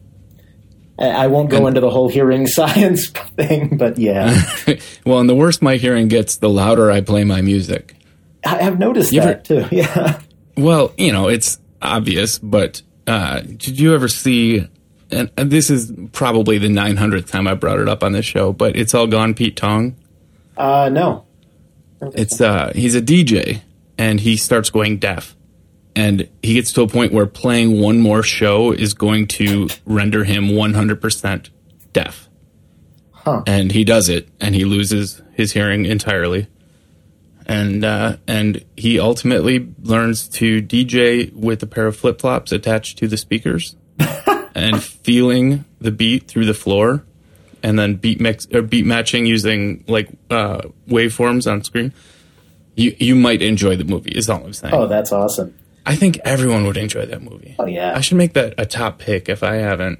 [0.99, 4.39] I, I won't go And- into the whole hearing science thing, but yeah,
[5.05, 7.95] well, and the worse my hearing gets, the louder I play my music.
[8.45, 9.65] I have noticed You that too.
[9.71, 10.19] Yeah.
[10.57, 14.67] Well, you know, it's obvious, but uh, did you ever see?
[15.11, 18.53] And, and this is probably the 900th time I brought it up on this show,
[18.53, 19.95] but it's all gone Pete Tong.
[20.55, 21.25] Uh, no.
[22.01, 23.61] It's uh, he's a DJ
[23.97, 25.35] and he starts going deaf,
[25.95, 30.23] and he gets to a point where playing one more show is going to render
[30.23, 31.49] him 100%
[31.91, 32.29] deaf.
[33.11, 33.43] Huh.
[33.45, 36.47] And he does it, and he loses his hearing entirely.
[37.49, 42.99] And uh, and he ultimately learns to DJ with a pair of flip flops attached
[42.99, 43.75] to the speakers,
[44.55, 47.03] and feeling the beat through the floor,
[47.63, 51.91] and then beat mix or beat matching using like uh, waveforms on screen.
[52.75, 54.11] You you might enjoy the movie.
[54.11, 54.75] Is all I'm saying.
[54.75, 55.57] Oh, that's awesome.
[55.87, 57.55] I think everyone would enjoy that movie.
[57.57, 57.93] Oh yeah.
[57.95, 59.99] I should make that a top pick if I haven't,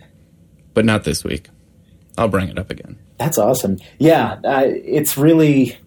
[0.76, 1.50] but not this week.
[2.16, 3.00] I'll bring it up again.
[3.18, 3.80] That's awesome.
[3.98, 5.78] Yeah, uh, it's really.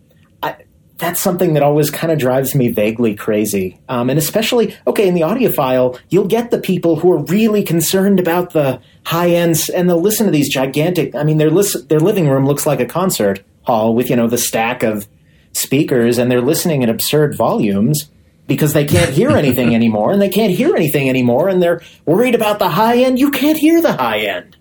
[1.03, 3.77] That's something that always kind of drives me vaguely crazy.
[3.88, 8.21] Um, and especially, okay, in the audiophile, you'll get the people who are really concerned
[8.21, 11.17] about the high ends, and they'll listen to these gigantic.
[11.17, 14.29] I mean, their lis- their living room looks like a concert hall with you know
[14.29, 15.09] the stack of
[15.53, 18.09] speakers, and they're listening at absurd volumes
[18.47, 22.37] because they can't hear anything anymore, and they can't hear anything anymore, and they're worried
[22.37, 23.19] about the high end.
[23.19, 24.57] You can't hear the high end.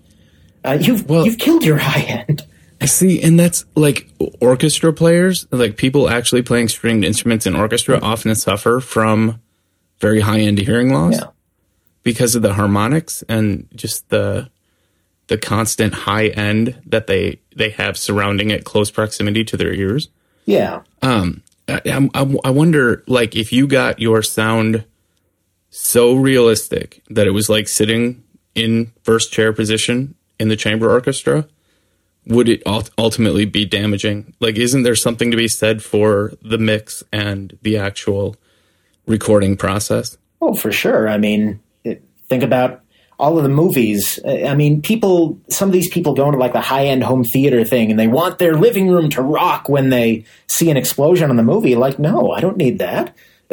[0.66, 2.46] Uh, you've Well- you've killed your high end.
[2.82, 4.10] I see, and that's like
[4.42, 9.40] orchestra players, like people actually playing stringed instruments in orchestra, often suffer from
[10.00, 11.28] very high end hearing loss Yeah.
[12.02, 14.50] because of the harmonics and just the
[15.28, 20.10] the constant high end that they they have surrounding it, close proximity to their ears.
[20.46, 20.82] Yeah.
[21.04, 21.82] Um, I,
[22.16, 24.84] I, I wonder, like, if you got your sound
[25.70, 28.24] so realistic that it was like sitting
[28.56, 31.48] in first chair position in the chamber orchestra,
[32.26, 34.34] would it ultimately be damaging?
[34.40, 38.36] Like, isn't there something to be said for the mix and the actual
[39.08, 40.18] recording process?
[40.40, 41.08] Oh, for sure.
[41.08, 42.84] I mean, it, think about
[43.20, 44.20] all of the movies.
[44.26, 47.64] I mean, people, some of these people go into like the high end home theater
[47.64, 51.36] thing and they want their living room to rock when they see an explosion in
[51.36, 51.76] the movie.
[51.76, 53.16] Like, no, I don't need that.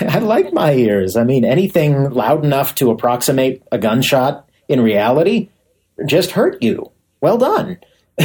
[0.00, 1.16] I like my ears.
[1.16, 5.48] I mean, anything loud enough to approximate a gunshot in reality
[6.06, 6.90] just hurt you.
[7.20, 7.78] Well done.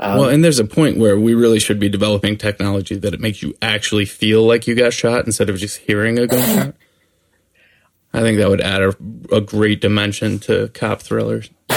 [0.00, 3.42] well, and there's a point where we really should be developing technology that it makes
[3.42, 6.74] you actually feel like you got shot instead of just hearing a gunshot.
[8.12, 8.94] I think that would add a,
[9.30, 11.50] a great dimension to cop thrillers.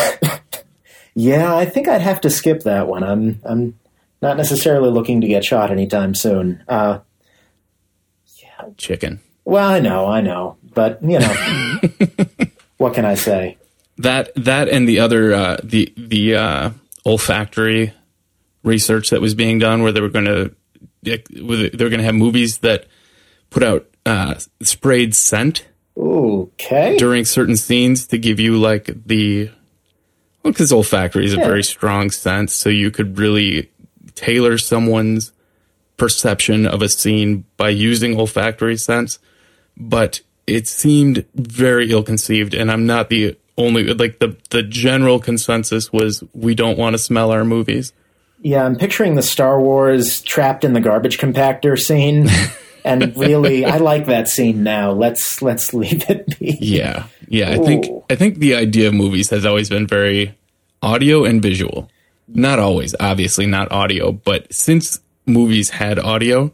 [1.19, 3.03] Yeah, I think I'd have to skip that one.
[3.03, 3.77] I'm, I'm
[4.21, 6.63] not necessarily looking to get shot anytime soon.
[6.65, 6.99] Uh,
[8.77, 9.19] Chicken.
[9.43, 11.35] Well, I know, I know, but you know,
[12.77, 13.57] what can I say?
[13.99, 16.69] That that and the other uh, the the uh,
[17.05, 17.93] olfactory
[18.63, 20.55] research that was being done, where they were going to
[21.03, 22.87] they were going to have movies that
[23.49, 25.67] put out uh, sprayed scent.
[25.97, 29.51] Okay, during certain scenes to give you like the
[30.43, 33.69] well, because olfactory is a very strong sense, so you could really
[34.15, 35.33] tailor someone's
[35.97, 39.19] perception of a scene by using olfactory sense.
[39.75, 45.19] But it seemed very ill conceived, and I'm not the only like the the general
[45.19, 47.93] consensus was we don't want to smell our movies.
[48.41, 52.29] yeah, I'm picturing the Star Wars trapped in the garbage compactor scene,
[52.85, 54.91] and really, I like that scene now.
[54.91, 56.57] Let's let's leave it be.
[56.59, 57.51] Yeah, yeah.
[57.51, 60.33] I think I think the idea of movies has always been very
[60.81, 61.89] audio and visual.
[62.27, 66.53] Not always, obviously, not audio, but since movies had audio,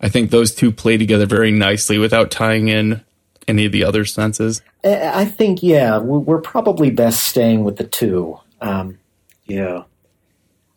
[0.00, 3.04] I think those two play together very nicely without tying in
[3.50, 4.62] any of the other senses.
[4.82, 8.38] I I think yeah, we- we're probably best staying with the two.
[8.62, 8.98] Um,
[9.46, 9.82] yeah,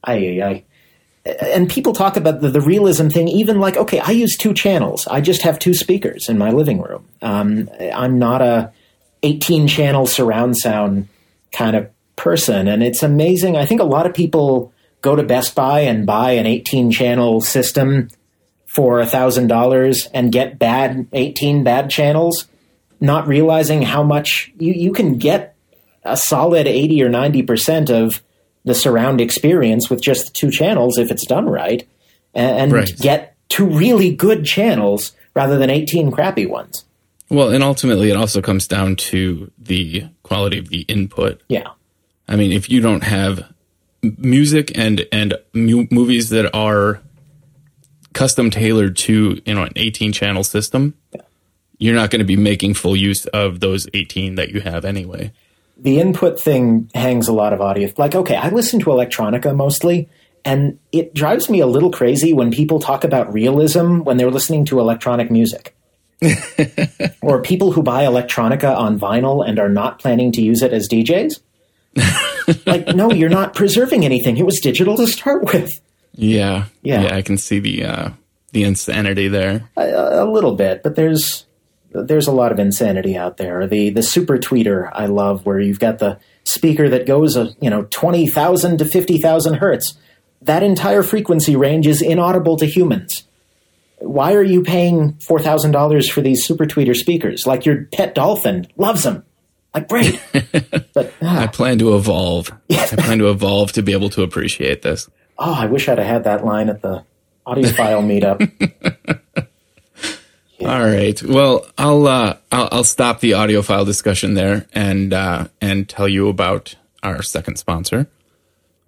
[0.03, 0.63] I, I,
[1.41, 3.27] and people talk about the, the realism thing.
[3.29, 5.07] Even like, okay, I use two channels.
[5.07, 7.07] I just have two speakers in my living room.
[7.21, 8.71] Um, I'm not a
[9.23, 11.07] 18 channel surround sound
[11.53, 13.55] kind of person, and it's amazing.
[13.55, 17.41] I think a lot of people go to Best Buy and buy an 18 channel
[17.41, 18.09] system
[18.65, 22.47] for a thousand dollars and get bad 18 bad channels,
[23.03, 25.55] not realizing how much you, you can get
[26.03, 28.21] a solid 80 or 90% of
[28.65, 31.87] the surround experience with just two channels if it's done right
[32.33, 32.91] and, Right.
[32.97, 36.85] get two really good channels rather than 18 crappy ones.
[37.29, 41.41] Well, and ultimately, it also comes down to the quality of the input.
[41.49, 41.69] Yeah.
[42.27, 43.51] I mean, if you don't have
[44.17, 47.01] music and and mu- movies that are
[48.13, 50.93] custom tailored to you know an 18 channel system,
[51.83, 55.33] you're not going to be making full use of those 18 that you have anyway.
[55.77, 57.91] the input thing hangs a lot of audio.
[57.97, 60.07] Like, okay, I listen to electronica mostly,
[60.45, 64.65] and it drives me a little crazy when people talk about realism when they're listening
[64.65, 65.75] to electronic music.
[67.21, 70.87] or people who buy electronica on vinyl and are not planning to use it as
[70.87, 71.41] DJs.
[72.65, 74.37] like, no, you're not preserving anything.
[74.37, 75.69] It was digital to start with.
[76.13, 77.15] Yeah, Yeah.
[77.15, 78.09] I can see the uh,
[78.53, 79.69] the insanity there.
[79.75, 81.45] a, a little bit, but there's
[81.93, 83.67] there's a lot of insanity out there.
[83.67, 87.69] The the super tweeter I love, where you've got the speaker that goes a you
[87.69, 89.97] know twenty thousand to fifty thousand hertz.
[90.41, 93.23] That entire frequency range is inaudible to humans.
[93.99, 97.47] Why are you paying four thousand dollars for these super tweeter speakers?
[97.47, 99.23] Like your pet dolphin loves them.
[99.73, 100.21] Like great,
[100.93, 102.51] but I ah, plan to evolve.
[102.69, 105.09] I plan to evolve to be able to appreciate this.
[105.39, 107.05] oh, I wish I'd have had that line at the
[107.47, 109.47] audiophile meetup.
[110.65, 111.21] All right.
[111.21, 116.29] Well, I'll uh, I'll, I'll stop the audiophile discussion there and uh, and tell you
[116.29, 118.07] about our second sponsor,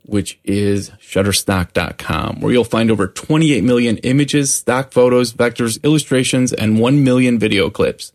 [0.06, 6.80] which is Shutterstock.com, where you'll find over 28 million images, stock photos, vectors, illustrations, and
[6.80, 8.14] 1 million video clips.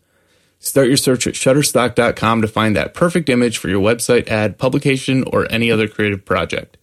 [0.57, 5.23] Start your search at Shutterstock.com to find that perfect image for your website, ad, publication,
[5.27, 6.77] or any other creative project.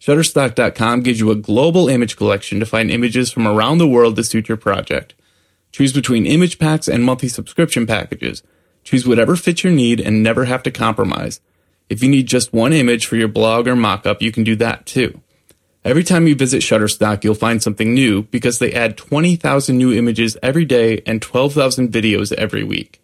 [0.00, 4.24] Shutterstock.com gives you a global image collection to find images from around the world to
[4.24, 5.14] suit your project.
[5.74, 8.44] Choose between image packs and monthly subscription packages.
[8.84, 11.40] Choose whatever fits your need and never have to compromise.
[11.88, 14.86] If you need just one image for your blog or mockup, you can do that
[14.86, 15.20] too.
[15.84, 20.36] Every time you visit Shutterstock, you'll find something new because they add 20,000 new images
[20.44, 23.02] every day and 12,000 videos every week.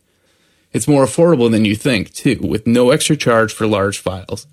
[0.73, 4.47] It's more affordable than you think, too, with no extra charge for large files.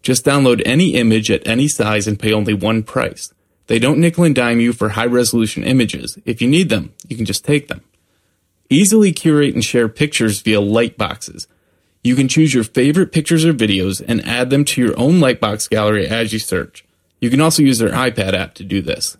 [0.00, 3.33] Just download any image at any size and pay only one price.
[3.66, 6.18] They don't nickel and dime you for high resolution images.
[6.24, 7.82] If you need them, you can just take them.
[8.68, 11.46] Easily curate and share pictures via lightboxes.
[12.02, 15.70] You can choose your favorite pictures or videos and add them to your own lightbox
[15.70, 16.84] gallery as you search.
[17.20, 19.16] You can also use their iPad app to do this.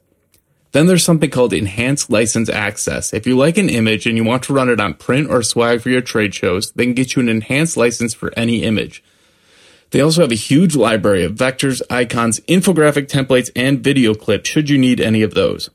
[0.73, 3.15] Then there's something called Enhanced License Access.
[3.15, 5.81] If you like an image and you want to run it on print or swag
[5.81, 9.03] for your trade shows, they can get you an enhanced license for any image.
[9.91, 14.69] They also have a huge library of vectors, icons, infographic templates, and video clips should
[14.69, 15.71] you need any of those.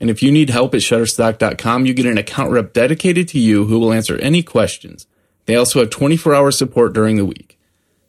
[0.00, 3.66] And if you need help at Shutterstock.com, you get an account rep dedicated to you
[3.66, 5.06] who will answer any questions.
[5.46, 7.58] They also have 24 hour support during the week.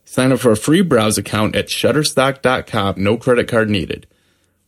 [0.06, 4.08] Sign up for a free browse account at Shutterstock.com, no credit card needed.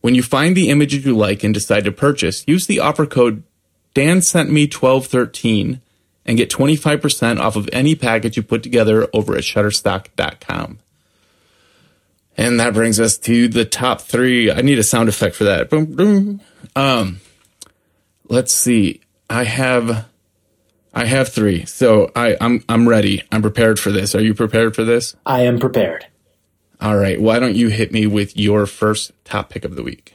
[0.00, 3.42] When you find the images you like and decide to purchase, use the offer code
[3.96, 5.80] Dan sent me 1213
[6.26, 10.78] and get 25% off of any package you put together over at shutterstock.com.
[12.36, 14.50] And that brings us to the top three.
[14.50, 15.70] I need a sound effect for that.
[15.70, 16.40] Boom, boom.
[16.74, 17.20] Um,
[18.28, 19.00] let's see.
[19.30, 20.06] I have,
[20.92, 21.64] I have three.
[21.64, 23.22] So I, I'm, I'm ready.
[23.32, 24.14] I'm prepared for this.
[24.14, 25.16] Are you prepared for this?
[25.24, 26.06] I am prepared.
[26.80, 27.18] All right.
[27.18, 30.14] Why don't you hit me with your first top pick of the week?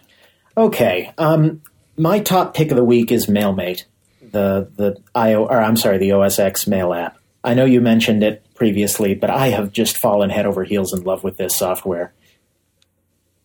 [0.56, 1.12] Okay.
[1.18, 1.64] Um,
[1.98, 3.86] my top pick of the week is MailMate,
[4.32, 7.18] the the IO or I'm sorry, the OSX mail app.
[7.44, 11.04] I know you mentioned it previously, but I have just fallen head over heels in
[11.04, 12.14] love with this software.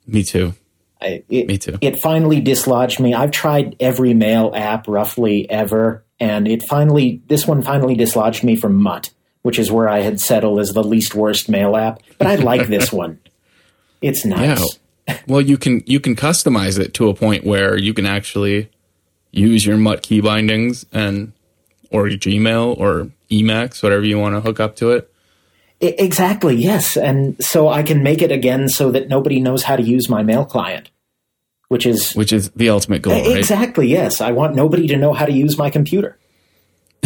[0.06, 0.54] Me too.
[1.00, 1.78] I, it, Me too.
[1.80, 3.14] It finally dislodged me.
[3.14, 8.56] I've tried every mail app roughly ever, and it finally this one finally dislodged me
[8.56, 9.10] from Mutt,
[9.42, 12.02] which is where I had settled as the least worst mail app.
[12.18, 13.18] But I like this one.
[14.00, 14.78] It's nice.
[15.26, 18.70] Well, you can you can customize it to a point where you can actually
[19.36, 21.32] use your Mutt key bindings and
[21.90, 25.12] or your Gmail or Emacs, whatever you want to hook up to it.
[25.80, 26.56] Exactly.
[26.56, 30.08] Yes, and so I can make it again so that nobody knows how to use
[30.08, 30.90] my mail client,
[31.68, 33.36] which is Which is the ultimate goal, right?
[33.36, 34.20] exactly yes.
[34.22, 36.18] I want nobody to know how to use my computer.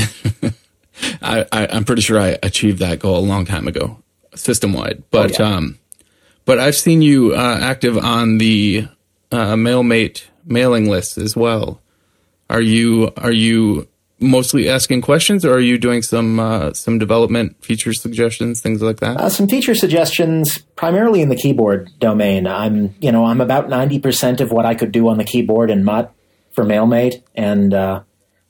[1.21, 4.03] I, I'm pretty sure I achieved that goal a long time ago,
[4.37, 5.03] system wide.
[5.11, 5.47] But yeah.
[5.47, 5.79] um,
[6.45, 8.87] but I've seen you uh, active on the
[9.33, 11.81] uh, MailMate mailing list as well.
[12.51, 13.87] Are you are you
[14.19, 18.99] mostly asking questions, or are you doing some uh, some development feature suggestions, things like
[18.99, 19.17] that?
[19.17, 22.49] Uh, some feature suggestions, primarily in the keyboard domain.
[22.49, 25.71] I'm, you know, I'm about ninety percent of what I could do on the keyboard
[25.71, 26.13] in Mutt.
[26.51, 28.03] for MailMate, and uh,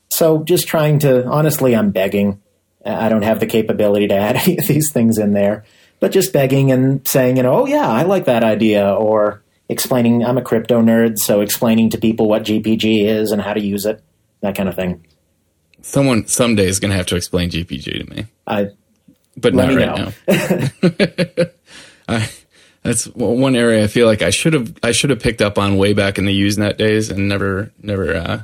[0.09, 1.25] so just trying to.
[1.25, 2.41] Honestly, I'm begging.
[2.83, 5.63] I don't have the capability to add any of these things in there,
[5.99, 10.23] but just begging and saying, you know, oh yeah, I like that idea, or explaining.
[10.23, 13.85] I'm a crypto nerd, so explaining to people what GPG is and how to use
[13.85, 14.03] it,
[14.41, 15.05] that kind of thing.
[15.81, 18.27] Someone someday is going to have to explain GPG to me.
[18.45, 18.69] I
[19.37, 20.11] but not right now.
[22.07, 22.29] I,
[22.83, 25.77] that's one area I feel like I should have I should have picked up on
[25.77, 28.43] way back in the Usenet days and never never uh,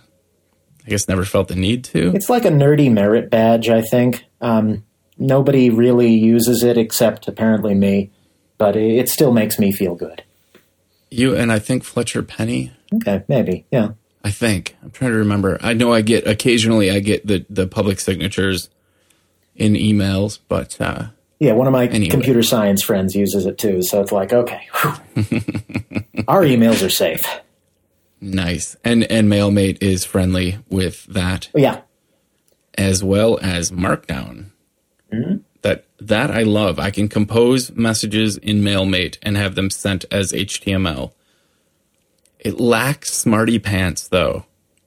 [0.85, 2.15] I guess never felt the need to.
[2.15, 4.23] It's like a nerdy merit badge, I think.
[4.39, 4.85] Um,
[5.17, 8.11] nobody really uses it except apparently me,
[8.57, 10.23] but it, it still makes me feel good.
[11.17, 12.71] You and I think Fletcher Penney.
[12.93, 13.89] Okay, maybe, yeah.
[14.23, 15.57] I think I'm trying to remember.
[15.61, 18.69] I know I get occasionally I get the the public signatures
[19.55, 21.07] in emails, but uh,
[21.39, 22.11] Yeah, one of my Anyway.
[22.11, 24.61] computer science friends uses it too, so it's like, okay,
[26.27, 27.23] our emails are safe.
[28.21, 28.75] nice.
[28.83, 31.81] And and MailMate is friendly with that Yeah,
[32.77, 34.51] as well as Markdown.
[35.67, 36.79] That that I love.
[36.79, 41.11] I can compose messages in MailMate and have them sent as HTML.
[42.39, 44.45] It lacks SmartyPants though,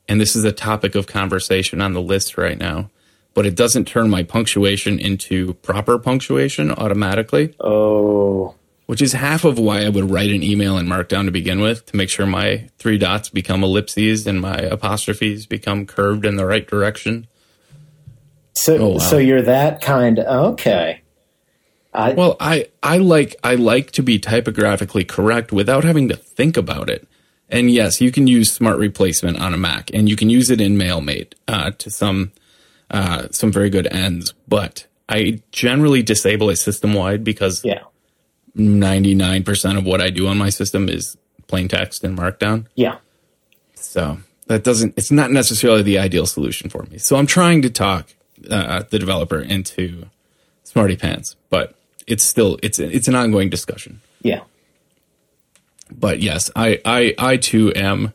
[0.08, 2.88] and this is a topic of conversation on the list right now.
[3.34, 8.54] But it doesn't turn my punctuation into proper punctuation automatically, oh,
[8.86, 11.84] which is half of why I would write an email in Markdown to begin with
[11.86, 16.46] to make sure my three dots become ellipses and my apostrophes become curved in the
[16.46, 17.26] right direction.
[18.54, 18.98] So Oh, wow.
[18.98, 20.18] so you're that kind.
[20.18, 21.02] Okay,
[21.94, 26.56] I Well, I I like I like to be typographically correct without having to think
[26.56, 27.06] about it.
[27.48, 30.60] And yes, you can use Smart Replacement on a Mac, and you can use it
[30.60, 32.32] in MailMate uh, to some
[32.90, 34.34] uh, some very good ends.
[34.46, 37.82] But I generally disable it system wide because yeah,
[38.54, 41.16] ninety nine percent of what I do on my system is
[41.48, 42.66] plain text and Markdown.
[42.76, 42.98] yeah.
[43.74, 46.98] So that doesn't it's not necessarily the ideal solution for me.
[46.98, 48.14] So I'm trying to talk
[48.48, 50.06] uh, the developer into
[50.64, 51.74] SmartyPants, but
[52.06, 54.00] it's still it's it's an ongoing discussion.
[54.22, 54.40] Yeah.
[55.92, 58.12] But yes, I I I too am,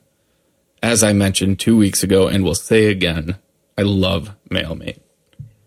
[0.82, 3.36] as I mentioned two weeks ago, and will say again,
[3.76, 4.98] I love MailMate.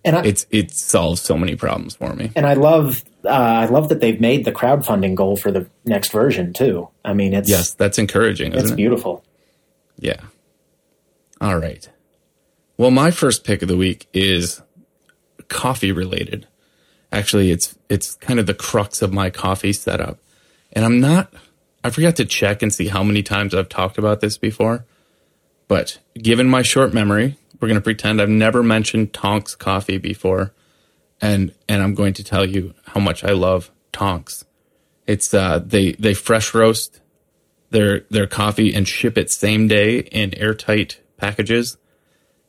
[0.03, 2.31] And I, It's it solves so many problems for me.
[2.35, 6.11] and I love uh, I love that they've made the crowdfunding goal for the next
[6.11, 6.87] version too.
[7.03, 8.75] I mean, it's Yes, that's encouraging, it's it?
[8.75, 9.23] beautiful.
[9.99, 10.21] Yeah.
[11.41, 11.87] All right.
[12.79, 14.61] Well, my first pick of the week is
[15.49, 16.47] coffee related.
[17.11, 20.17] Actually, it's it's kind of the crux of my coffee setup.
[20.71, 21.33] And I'm not
[21.83, 24.85] I forgot to check and see how many times I've talked about this before.
[25.67, 30.53] But given my short memory, we're going to pretend I've never mentioned Tonx coffee before.
[31.19, 34.45] And and I'm going to tell you how much I love Tonx.
[35.05, 37.01] It's uh they they fresh roast
[37.71, 41.75] their their coffee and ship it same day in airtight packages.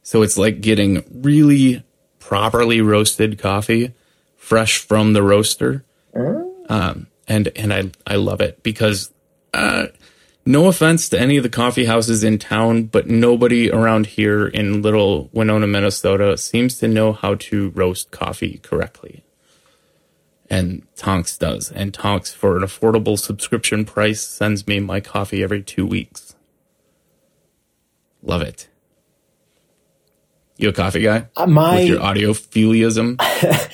[0.02, 1.84] So it's like getting really
[2.18, 3.92] properly roasted coffee
[4.36, 5.84] fresh from the roaster.
[6.68, 9.12] Um, and and I I love it because
[9.54, 9.86] uh,
[10.46, 14.82] no offense to any of the coffee houses in town, but nobody around here in
[14.82, 19.22] little Winona, Minnesota seems to know how to roast coffee correctly.
[20.48, 21.70] And Tonx does.
[21.70, 26.34] And Tonx, for an affordable subscription price, sends me my coffee every two weeks.
[28.22, 28.69] Love it.
[30.62, 31.26] You a coffee guy?
[31.36, 33.20] Uh, my With your audiophiliism?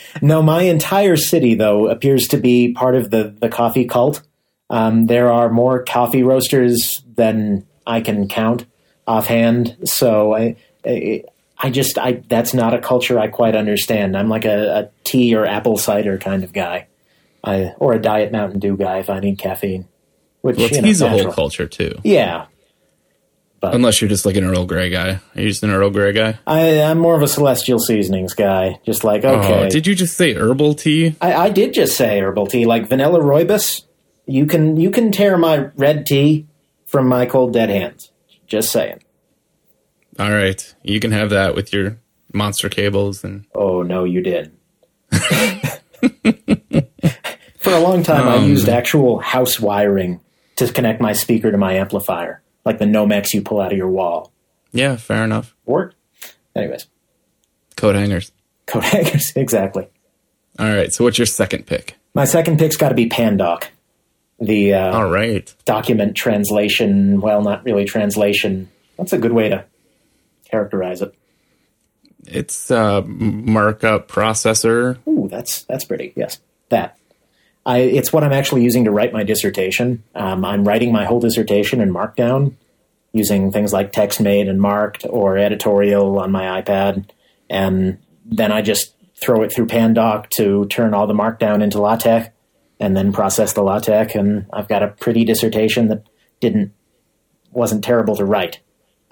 [0.23, 4.23] No, my entire city though appears to be part of the the coffee cult.
[4.71, 8.67] Um, there are more coffee roasters than I can count
[9.07, 9.77] offhand.
[9.85, 11.25] So I, I,
[11.59, 14.17] I just I that's not a culture I quite understand.
[14.17, 16.87] I'm like a, a tea or apple cider kind of guy,
[17.45, 19.87] I, or a diet Mountain Dew guy if I need caffeine.
[20.43, 21.99] Which Well, you know, tea's a whole culture too.
[22.05, 22.47] Yeah,
[23.75, 25.21] Unless you're just like an Earl Grey guy.
[25.35, 26.39] Are you just an Earl Grey guy?
[26.47, 28.81] I, I'm more of a celestial seasonings guy.
[28.85, 31.15] Just like Oh, okay, did you just say herbal tea?
[31.21, 33.83] I, I did just say herbal tea, like vanilla rooibos.
[34.27, 36.47] You can you can tear my red tea
[36.85, 38.11] from my cold dead hands.
[38.47, 39.03] Just saying.
[40.19, 40.75] All right.
[40.83, 41.99] You can have that with your
[42.33, 44.53] monster cables and Oh no, you did.
[47.59, 50.21] For a long time, I Um, used actual house wiring
[50.57, 53.89] to connect my speaker to my amplifier, like the Romex you pull out of your
[53.89, 54.31] wall.
[54.73, 55.55] yeah, fair enough.
[55.65, 55.97] Worked.
[56.55, 56.87] Anyways,
[57.77, 58.33] Coat hangers.
[58.67, 59.89] coat hangers, exactly.
[60.59, 60.93] All right.
[60.93, 61.97] So what's your second pick?
[62.15, 63.65] My second pick's got to be Pandoc,
[64.41, 65.55] the uh, All right.
[65.67, 67.21] document translation.
[67.21, 68.71] Well, not really translation.
[68.99, 69.65] That's a good way to
[70.51, 71.15] characterize it.
[72.27, 74.99] It's a markup processor.
[75.07, 76.13] Ooh, that's that's pretty.
[76.17, 76.41] Yes,
[76.71, 76.99] that.
[77.67, 80.05] I, it's what I'm actually using to write my dissertation.
[80.15, 82.55] Um, I'm writing my whole dissertation in Markdown
[83.13, 87.11] using things like TextMate and Marked or Editorial on my iPad,
[87.51, 92.31] and then I just throw it through Pandoc to turn all the markdown into LaTeX,
[92.79, 96.05] and then process the LaTeX, and I've got a pretty dissertation that
[96.41, 96.73] didn't
[97.51, 98.61] wasn't terrible to write,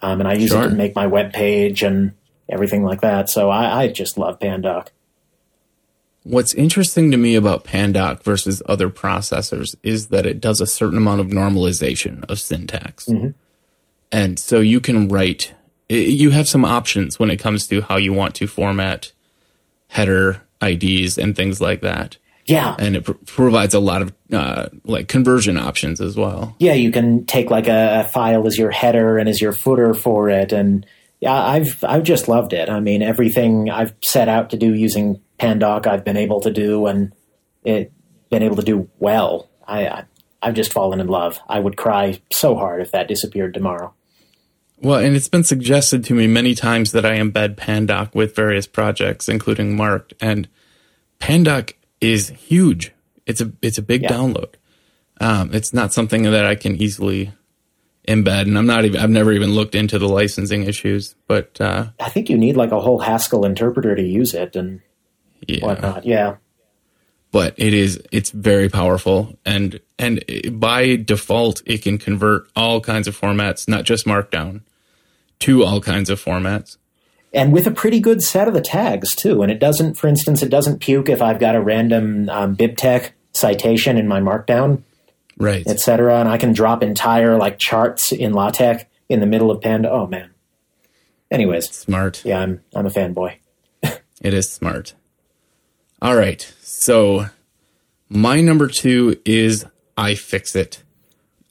[0.00, 0.64] um, and I use Sure.
[0.64, 2.12] it to make my web page and
[2.48, 3.30] everything like that.
[3.30, 4.88] So I, I just love Pandoc.
[6.24, 10.96] What's interesting to me about Pandoc versus other processors is that it does a certain
[10.98, 13.08] amount of normalization of syntax.
[14.10, 15.52] And so you can write,
[15.88, 19.12] you have some options when it comes to how you want to format
[19.88, 22.16] header IDs and things like that.
[22.46, 26.54] Yeah, And it pr- provides a lot of uh, like conversion options as well.
[26.58, 29.94] yeah, you can take like a, a file as your header and as your footer
[29.94, 30.84] for it, and
[31.20, 32.68] yeah, I've I've just loved it.
[32.68, 36.86] I mean, everything I've set out to do using Pandoc, I've been able to do,
[36.86, 37.12] and
[37.64, 37.92] it
[38.30, 39.48] been able to do well.
[39.66, 40.04] I, I
[40.42, 41.38] I've just fallen in love.
[41.48, 43.94] I would cry so hard if that disappeared tomorrow.
[44.82, 48.66] Well, and it's been suggested to me many times that I embed Pandoc with various
[48.66, 50.46] projects, including Marked, and
[51.20, 52.92] Pandoc is huge.
[53.24, 54.10] It's a it's a big Yeah.
[54.12, 54.54] download.
[55.20, 57.32] Um, it's not something that I can easily
[58.08, 61.14] embed, and I'm not even I've never even looked into the licensing issues.
[61.26, 64.80] But uh, I think you need like a whole Haskell interpreter to use it and
[65.46, 66.04] yeah, whatnot.
[66.04, 66.36] Yeah,
[67.32, 73.08] but it is it's very powerful, and and by default it can convert all kinds
[73.08, 74.60] of formats, not just Markdown,
[75.40, 76.76] to all kinds of formats.
[77.32, 79.42] and with a pretty good set of the tags too.
[79.42, 83.10] And it doesn't, for instance, it doesn't puke if I've got a random um, BibTeX
[83.32, 84.82] citation in my Markdown,
[85.38, 85.66] Right.
[85.66, 86.20] etc.
[86.20, 89.90] And I can drop entire like charts in LaTeX in the middle of Panda.
[89.90, 90.30] Oh man.
[91.30, 92.24] Anyways, Smart.
[92.24, 93.36] yeah, I'm I'm a fanboy.
[94.22, 94.94] It is smart.
[96.00, 96.40] All right.
[96.62, 97.26] So
[98.08, 99.66] my number two is
[99.98, 100.78] iFixit.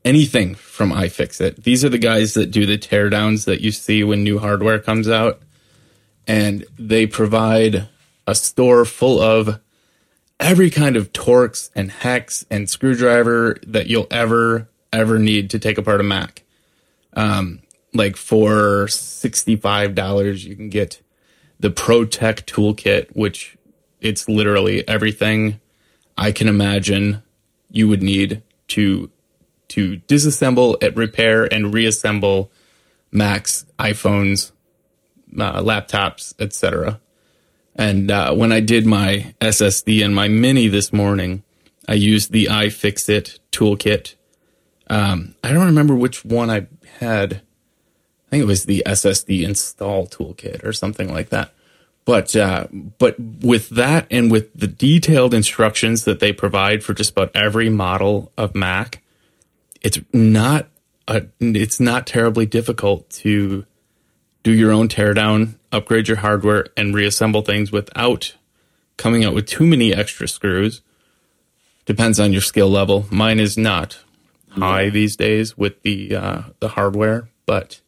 [0.05, 1.63] Anything from iFixit.
[1.63, 5.07] These are the guys that do the teardowns that you see when new hardware comes
[5.09, 5.41] out.
[6.25, 7.89] And they provide
[8.25, 9.59] a store full of
[10.39, 15.77] every kind of Torx and hex and screwdriver that you'll ever, ever need to take
[15.77, 16.43] apart a Mac.
[17.13, 17.61] Um,
[17.93, 21.01] like for $65, you can get
[21.59, 23.57] the ProTech toolkit, which
[24.01, 25.59] it's literally everything
[26.17, 27.23] I can imagine
[27.69, 29.09] you would need to
[29.69, 32.51] to disassemble, and repair, and reassemble
[33.11, 34.51] Macs, iPhones,
[35.39, 36.99] uh, laptops, etc.
[37.75, 41.43] And uh, when I did my SSD and my Mini this morning,
[41.87, 44.15] I used the iFixit toolkit.
[44.87, 46.67] Um, I don't remember which one I
[46.99, 47.41] had.
[48.27, 51.53] I think it was the SSD install toolkit or something like that.
[52.05, 57.11] But uh, but with that and with the detailed instructions that they provide for just
[57.11, 59.01] about every model of Mac,
[59.81, 60.67] it's not
[61.07, 63.65] a, it's not terribly difficult to
[64.43, 68.35] do your own teardown, upgrade your hardware, and reassemble things without
[68.95, 70.81] coming out with too many extra screws.
[71.85, 73.05] Depends on your skill level.
[73.11, 73.99] Mine is not
[74.49, 77.81] high these days with the uh, the hardware, but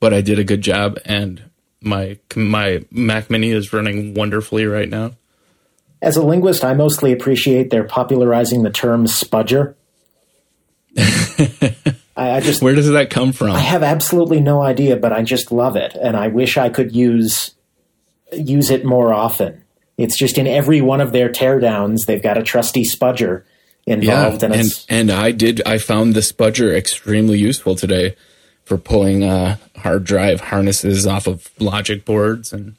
[0.00, 1.42] but I did a good job, and
[1.80, 5.12] my my Mac Mini is running wonderfully right now.
[6.00, 9.74] As a linguist, I mostly appreciate their popularizing the term spudger.
[12.16, 13.50] I, I just Where does that come from?
[13.50, 16.94] I have absolutely no idea, but I just love it, and I wish I could
[16.94, 17.54] use
[18.32, 19.62] use it more often.
[19.98, 23.44] It's just in every one of their teardowns, they've got a trusty spudger
[23.86, 25.62] yeah, involved, and, and and I did.
[25.66, 28.16] I found the spudger extremely useful today
[28.64, 32.76] for pulling uh, hard drive harnesses off of logic boards and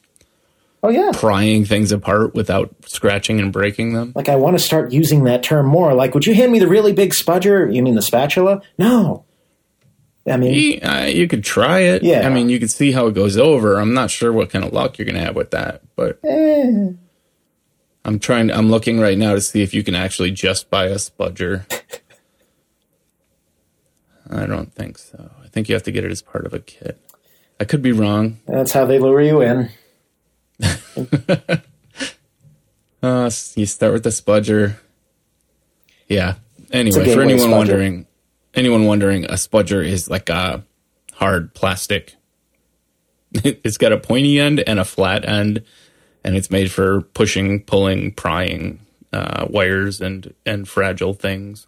[0.83, 4.11] oh yeah, prying things apart without scratching and breaking them.
[4.15, 5.93] like I want to start using that term more.
[5.93, 7.73] Like, would you hand me the really big spudger?
[7.73, 8.61] You mean the spatula?
[8.77, 9.23] No,
[10.29, 12.03] I mean, Uh, you could try it.
[12.03, 12.27] Yeah.
[12.27, 13.79] I mean, you could see how it goes over.
[13.79, 16.89] I'm not sure what kind of luck you're going to have with that, but eh,
[18.03, 18.51] I'm trying.
[18.51, 21.63] I'm looking right now to see if you can actually just buy a spudger.
[24.29, 25.31] I don't think so.
[25.43, 26.99] I think you have to get it as part of a kit.
[27.59, 28.39] I could be wrong.
[28.45, 29.69] that's how they lure you in.
[33.01, 34.75] Uh, you start with the spudger.
[36.09, 36.35] Yeah.
[36.71, 38.07] Anyway, for anyone wondering,
[38.57, 40.63] anyone wondering, a spudger is like a
[41.13, 42.15] hard plastic.
[43.33, 45.63] it's got a pointy end and a flat end,
[46.23, 48.79] and it's made for pushing, pulling, prying
[49.13, 51.67] uh, wires and and fragile things.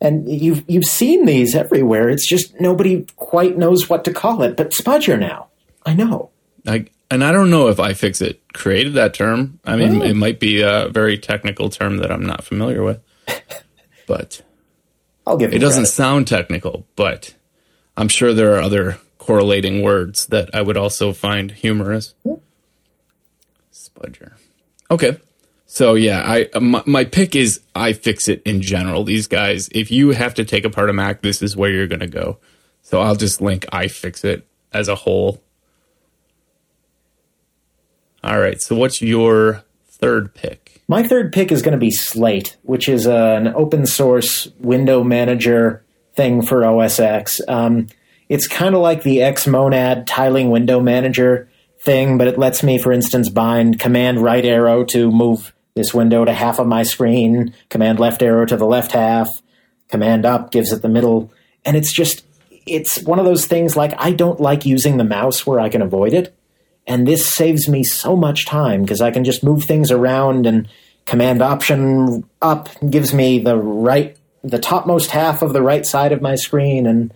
[0.00, 2.08] And you've you've seen these everywhere.
[2.08, 4.56] It's just nobody quite knows what to call it.
[4.56, 5.48] But spudger now,
[5.86, 6.30] I know.
[6.66, 9.60] I, and I don't know if iFixit created that term.
[9.64, 10.04] I mean, Oh.
[10.04, 13.00] it might be a very technical term that I'm not familiar with,
[14.06, 14.42] but
[15.26, 15.92] I'll give It doesn't credit.
[15.92, 17.34] sound technical, but
[17.96, 22.14] I'm sure there are other correlating words that I would also find humorous.
[23.72, 24.32] Spudger.
[24.90, 25.16] Okay.
[25.66, 29.04] So yeah, I my, my pick is iFixit in general.
[29.04, 32.00] These guys, if you have to take apart a Mac, this is where you're going
[32.00, 32.38] to go.
[32.82, 34.42] So I'll just link iFixit
[34.72, 35.42] as a whole.
[38.22, 38.60] All right.
[38.60, 40.61] So what's your third pick?
[40.92, 45.02] My third pick is going to be Slate, which is uh, an open source window
[45.02, 45.82] manager
[46.12, 47.40] thing for OS X.
[47.48, 47.86] Um,
[48.28, 51.48] it's kind of like the Xmonad tiling window manager
[51.80, 56.26] thing, but it lets me, for instance, bind command right arrow to move this window
[56.26, 59.40] to half of my screen, command left arrow to the left half,
[59.88, 61.32] command up gives it the middle.
[61.64, 62.22] And it's just,
[62.66, 65.80] it's one of those things like I don't like using the mouse where I can
[65.80, 66.36] avoid it.
[66.86, 70.68] And this saves me so much time because I can just move things around and
[71.04, 76.20] command option up gives me the right, the topmost half of the right side of
[76.20, 76.86] my screen.
[76.86, 77.14] And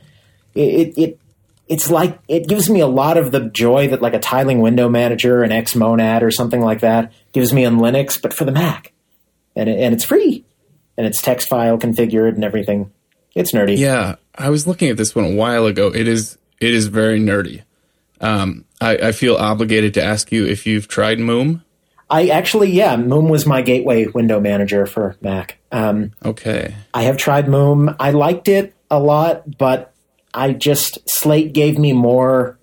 [0.54, 1.18] it, it,
[1.68, 4.88] it's like it gives me a lot of the joy that like a tiling window
[4.88, 8.92] manager, an Xmonad or something like that gives me on Linux, but for the Mac,
[9.54, 10.44] and it, and it's free,
[10.96, 12.92] and it's text file configured and everything.
[13.34, 13.76] It's nerdy.
[13.76, 15.88] Yeah, I was looking at this one a while ago.
[15.88, 17.62] It is it is very nerdy.
[18.20, 21.62] Um, I, I feel obligated to ask you if you've tried Moom.
[22.08, 25.58] I actually, yeah, Moom was my gateway window manager for Mac.
[25.72, 26.74] Um, okay.
[26.94, 27.96] I have tried Moom.
[27.98, 29.92] I liked it a lot, but
[30.32, 32.58] I just Slate gave me more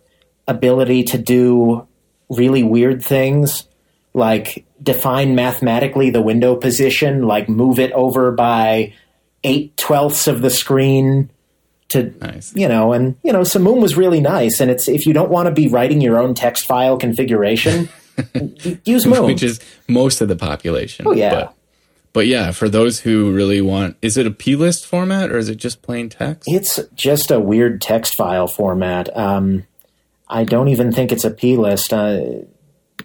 [0.47, 1.87] ability to do
[2.29, 3.67] really weird things
[4.13, 8.93] like define mathematically the window position, like move it over by
[9.43, 11.31] eight twelfths of the screen
[11.93, 12.55] to Nice.
[12.55, 14.59] you know, and you know, so Moom was really nice.
[14.59, 17.89] And it's if you don't want to be writing your own text file configuration,
[18.85, 19.25] use Moom.
[19.25, 21.07] Which is most of the population.
[21.07, 21.33] Oh, yeah.
[21.33, 21.55] But,
[22.13, 25.55] but yeah, for those who really want, is it a plist format or is it
[25.55, 26.43] just plain text?
[26.47, 29.15] It's just a weird text file format.
[29.17, 29.63] Um,
[30.29, 31.91] I don't even think it's a plist.
[31.91, 32.21] Uh,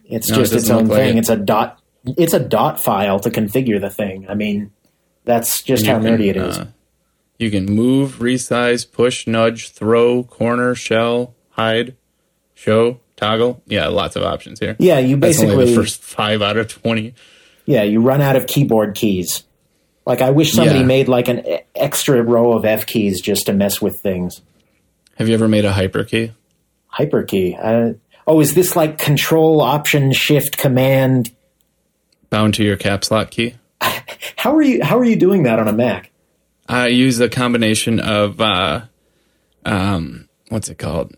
[0.05, 1.16] it's No, it just its own like thing.
[1.16, 1.20] it.
[1.20, 1.80] It's a dot.
[2.05, 4.26] It's a dot file to configure the thing.
[4.28, 4.72] I mean,
[5.24, 6.59] that's just how nerdy it can, is.
[6.59, 6.66] uh,
[7.39, 11.97] you can move, resize, push, nudge, throw, corner, shell, hide,
[12.55, 13.62] show, toggle.
[13.66, 14.76] Yeah, lots of options here.
[14.78, 17.14] yeah, you basically the first five out of 20.
[17.66, 19.45] yeah you run out of keyboard keys.
[20.07, 20.86] Like I wish somebody Yeah.
[20.86, 24.41] made like an extra row of F keys just to mess with things.
[25.16, 26.32] Have you ever made a hyper hyperkey?
[26.99, 27.59] Hyperkey.
[27.61, 31.30] Uh, oh, is this like Control Option Shift Command?
[32.30, 33.55] Bound to your caps lock key?
[34.36, 34.82] How are you?
[34.82, 36.11] How are you doing that on a Mac?
[36.69, 38.83] I use a combination of, uh,
[39.64, 41.14] um, what's it called?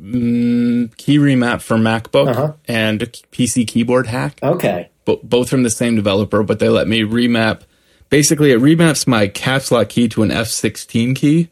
[0.00, 2.52] Mm, KeyRemap4MacBook Uh-huh.
[2.66, 3.00] and
[3.32, 4.32] PCKeyboardHack.
[4.42, 4.88] Okay.
[5.04, 7.60] bo- both from the same developer, but they let me remap.
[8.10, 11.48] Basically, it remaps my caps lock key to an F16 key,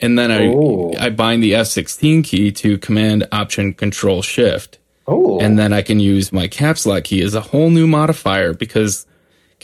[0.00, 0.92] and then I Ooh.
[0.98, 4.78] I bind the F16 key to Command Option Control Shift,
[5.08, 8.52] Oh, and then I can use my caps lock key as a whole new modifier
[8.54, 9.06] because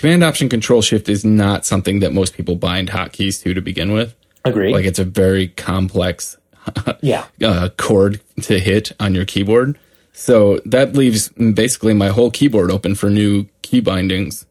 [0.00, 3.92] Command Option Control Shift is not something that most people bind hotkeys to to begin
[3.92, 4.14] with.
[4.46, 4.72] agree.
[4.72, 6.38] Like it's a very complex
[7.02, 7.26] yeah.
[7.44, 9.78] uh, chord to hit on your keyboard.
[10.14, 14.46] So that leaves basically my whole keyboard open for new key bindings.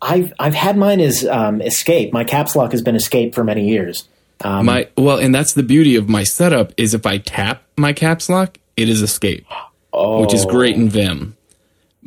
[0.00, 2.14] I've I've had mine as um, escape.
[2.14, 4.08] My caps lock has been escape for many years.
[4.40, 7.92] Um, my well, and that's the beauty of my setup is if I tap my
[7.92, 9.44] caps lock, it is escape,
[9.92, 11.36] oh, which is great in Vim.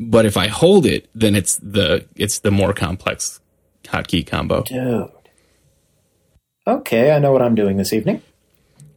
[0.10, 3.39] But if I hold it, then it's the it's the more complex
[3.84, 4.64] hotkey combo.
[4.64, 5.10] dude.
[6.68, 8.22] Okay, I know what I'm doing this evening.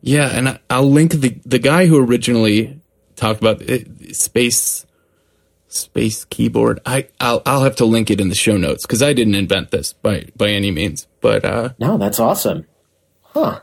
[0.03, 2.81] Yeah, and I'll link the the guy who originally
[3.17, 4.85] talked about it, space
[5.69, 6.81] space keyboard.
[6.87, 9.71] I I'll I'll have to link it in the show notes because I didn't invent
[9.71, 11.07] this by by any means.
[11.21, 12.67] But uh, No, that's awesome.
[13.23, 13.61] Huh.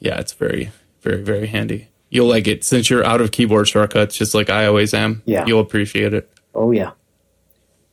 [0.00, 0.70] yeah, it's very
[1.00, 1.88] very very handy.
[2.10, 5.22] You'll like it since you're out of keyboard shortcuts, just like I always am.
[5.26, 5.44] Yeah.
[5.46, 6.30] you'll appreciate it.
[6.56, 6.92] Oh yeah.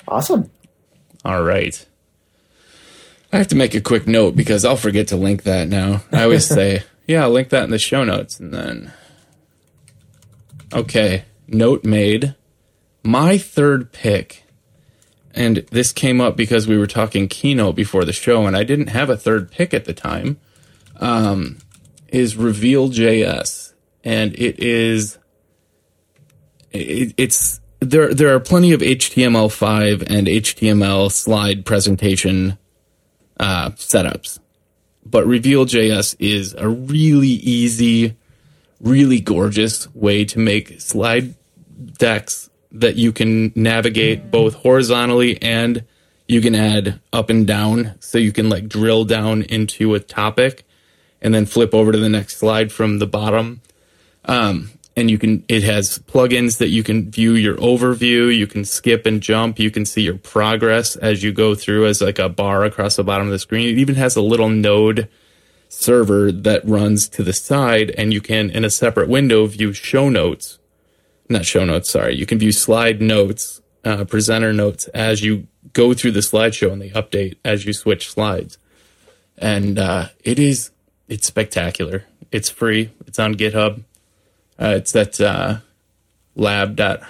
[0.07, 0.49] Awesome.
[1.25, 1.85] All right.
[3.31, 6.03] I have to make a quick note because I'll forget to link that now.
[6.11, 8.39] I always say, yeah, I'll link that in the show notes.
[8.39, 8.93] And then,
[10.71, 12.35] okay, note made.
[13.03, 14.43] My third pick,
[15.33, 18.87] and this came up because we were talking Keynote before the show, and I didn't
[18.87, 20.39] have a third pick at the time,
[20.97, 21.57] um,
[22.07, 23.73] is Reveal.js.
[24.05, 25.17] And it is,
[26.71, 32.57] it, it's, there there are plenty of HTML5 and HTML slide presentation
[33.39, 34.39] uh, setups,
[35.05, 38.15] but Reveal.js is a really easy,
[38.79, 41.35] really gorgeous way to make slide
[41.97, 45.83] decks that you can navigate both horizontally and
[46.27, 50.65] you can add up and down, so you can like drill down into a topic
[51.21, 53.61] and then flip over to the next slide from the bottom.
[54.25, 58.35] Um, and you can it has plugins that you can view your overview.
[58.35, 59.59] You can skip and jump.
[59.59, 63.03] You can see your progress as you go through as like a bar across the
[63.03, 63.67] bottom of the screen.
[63.67, 65.09] It even has a little node
[65.67, 70.09] server that runs to the side and you can in a separate window view show
[70.09, 70.59] notes.
[71.27, 72.15] Not show notes sorry.
[72.15, 76.81] You can view slide notes uh, presenter notes as you go through the slideshow and
[76.81, 78.59] they update as you switch slides.
[79.37, 80.69] And uh, it is
[81.07, 82.05] it's spectacular.
[82.31, 82.91] It's free.
[83.07, 83.83] It's on github
[84.59, 85.57] uh, it's at uh,
[86.35, 87.05] lab.hakim.se,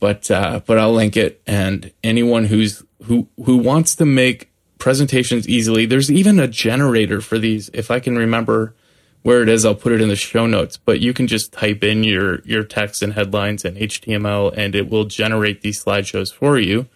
[0.00, 1.42] but uh, but I'll link it.
[1.46, 7.38] And anyone who's who who wants to make presentations easily, there's even a generator for
[7.38, 7.70] these.
[7.72, 8.74] If I can remember
[9.22, 10.76] where it is, I'll put it in the show notes.
[10.76, 14.90] But you can just type in your your text and headlines and HTML, and it
[14.90, 16.86] will generate these slideshows for you.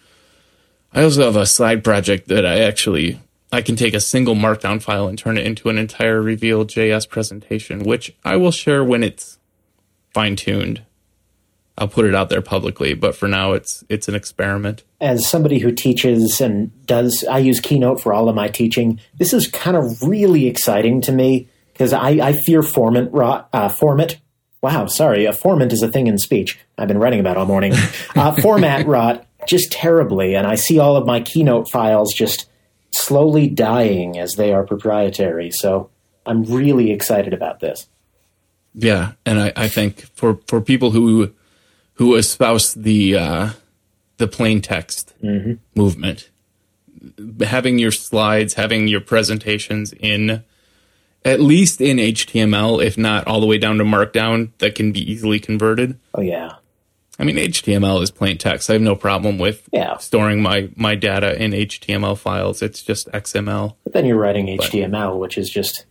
[0.93, 3.19] I also have a slide project that I actually
[3.51, 7.09] I can take a single markdown file and turn it into an entire Reveal JS
[7.09, 9.39] presentation, which I will share when it's
[10.13, 10.83] fine tuned.
[11.79, 14.83] I'll put it out there publicly, but for now it's it's an experiment.
[14.99, 19.33] As somebody who teaches and does I use Keynote for all of my teaching, this
[19.33, 24.17] is kind of really exciting to me because I, I fear format rot, uh, format.
[24.61, 26.59] Wow, sorry, a formant is a thing in speech.
[26.77, 27.73] I've been writing about all morning.
[28.13, 32.49] Uh, format rot just terribly, and I see all of my Keynote files just
[32.91, 35.51] slowly dying as they are proprietary.
[35.51, 35.89] So
[36.25, 37.87] I'm really excited about this.
[38.73, 41.33] Yeah, and I, I think for, for people who
[41.95, 43.49] who espouse the uh,
[44.17, 45.53] the plain text mm-hmm.
[45.75, 46.29] movement,
[47.41, 50.43] having your slides, having your presentations in
[51.25, 55.11] at least in HTML, if not all the way down to Markdown, that can be
[55.11, 55.99] easily converted.
[56.13, 56.55] Oh yeah,
[57.19, 58.69] I mean, HTML is plain text.
[58.69, 59.97] I have no problem with yeah.
[59.97, 62.61] storing my, my data in HTML files.
[62.61, 63.75] It's just XML.
[63.83, 65.85] But then you're writing HTML, but, which is just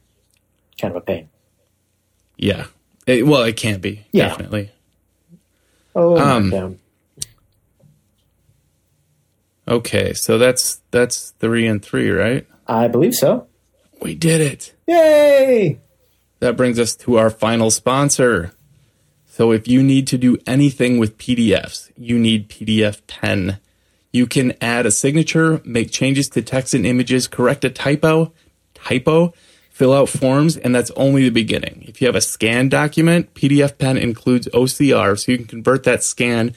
[0.81, 1.29] kind of a pain.
[2.39, 2.67] Yeah.
[3.07, 4.29] It, well, it can be, yeah.
[4.29, 4.71] definitely.
[5.95, 6.79] Oh, um, down.
[9.67, 12.47] Okay, so that's that's three and three, right?
[12.67, 13.49] I believe so.
[14.01, 14.75] We did it!
[14.87, 15.81] Yay!
[16.41, 18.53] That brings us to our final sponsor.
[19.39, 23.61] So if you need to do anything with PDFs, you need PDF Pen.
[24.11, 28.33] You can add a signature, make changes to text and images, correct a typo,
[28.75, 29.33] typo,
[29.71, 31.85] fill out forms, and that's only the beginning.
[31.87, 36.03] If you have a scanned document, PDF Pen includes OCR, so you can convert that
[36.03, 36.53] scan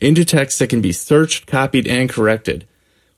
[0.00, 2.66] into text that can be searched, copied, and corrected.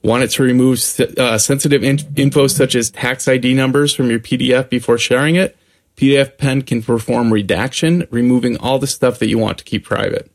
[0.03, 0.79] Want it to remove
[1.17, 5.57] uh, sensitive in- info such as tax ID numbers from your PDF before sharing it?
[5.97, 10.31] PDF Pen can perform redaction, removing all the stuff that you want to keep private.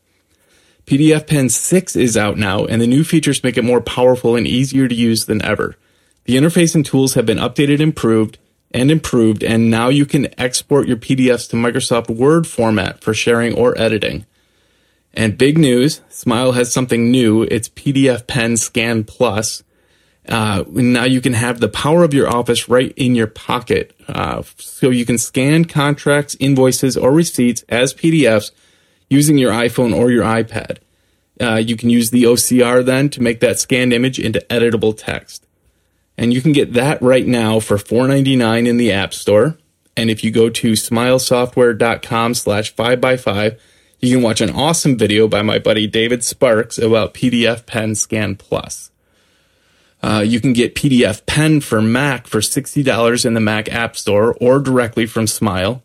[0.86, 4.46] PDF Pen 6 is out now, and the new features make it more powerful and
[4.46, 5.76] easier to use than ever.
[6.24, 8.38] The interface and tools have been updated, improved,
[8.72, 13.54] and improved, and now you can export your PDFs to Microsoft Word format for sharing
[13.54, 14.26] or editing.
[15.14, 17.42] And big news, Smile has something new.
[17.42, 19.62] It's PDF Pen Scan Plus.
[20.28, 23.94] Uh, now you can have the power of your office right in your pocket.
[24.08, 28.52] Uh, so you can scan contracts, invoices, or receipts as PDFs
[29.10, 30.78] using your iPhone or your iPad.
[31.40, 35.46] Uh, you can use the OCR then to make that scanned image into editable text.
[36.16, 39.58] And you can get that right now for $4.99 in the App Store.
[39.96, 43.58] And if you go to smilesoftware.com slash 5x5,
[44.00, 48.36] you can watch an awesome video by my buddy David Sparks about PDF Pen Scan
[48.36, 48.91] Plus.
[50.02, 54.36] Uh, you can get PDF Pen for Mac for $60 in the Mac App Store
[54.40, 55.82] or directly from Smile.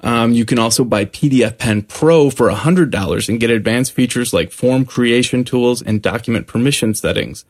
[0.00, 4.50] Um, you can also buy PDF Pen Pro for $100 and get advanced features like
[4.50, 7.44] form creation tools and document permission settings.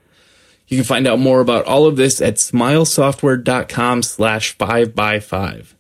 [0.66, 5.74] You can find out more about all of this at smilesoftware.com slash 5x5.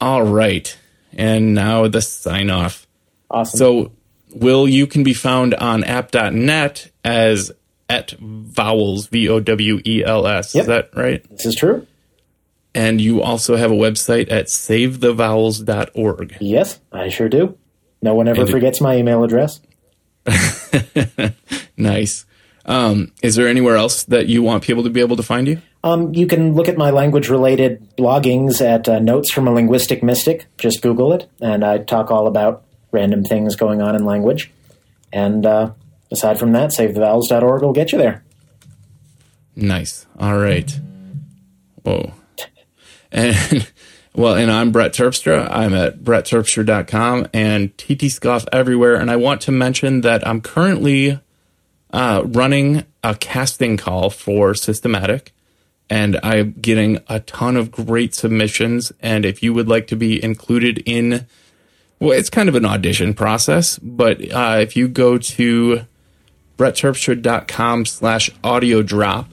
[0.00, 0.76] All right.
[1.12, 2.86] And now the sign off.
[3.30, 3.58] Awesome.
[3.58, 3.92] So,
[4.34, 7.52] Will, you can be found on app.net as
[7.88, 10.54] at vowels, V O W E L S.
[10.54, 10.62] Yep.
[10.62, 11.28] Is that right?
[11.30, 11.86] This is true.
[12.74, 16.36] And you also have a website at savethevowels.org.
[16.40, 17.56] Yes, I sure do.
[18.02, 19.60] No one ever and forgets it, my email address.
[21.76, 22.26] nice.
[22.66, 25.62] Um, is there anywhere else that you want people to be able to find you?
[25.84, 30.02] Um, you can look at my language related bloggings at uh, Notes from a Linguistic
[30.02, 30.46] Mystic.
[30.58, 34.50] Just Google it, and I talk all about random things going on in language.
[35.12, 35.70] And uh,
[36.10, 38.24] aside from that, savethevowels.org will get you there.
[39.54, 40.06] Nice.
[40.18, 40.70] All right.
[41.82, 42.12] Whoa.
[43.10, 43.70] And
[44.14, 45.48] well, and I'm Brett Terpstra.
[45.50, 48.96] I'm at brettterpstra.com and ttscoff everywhere.
[48.96, 51.20] And I want to mention that I'm currently
[51.92, 55.32] uh, running a casting call for Systematic.
[55.88, 58.92] and I'm getting a ton of great submissions.
[59.00, 61.26] And if you would like to be included in,
[62.00, 65.86] well, it's kind of an audition process, but uh, if you go to
[66.56, 69.28] brettterpstra.com slash audio drop,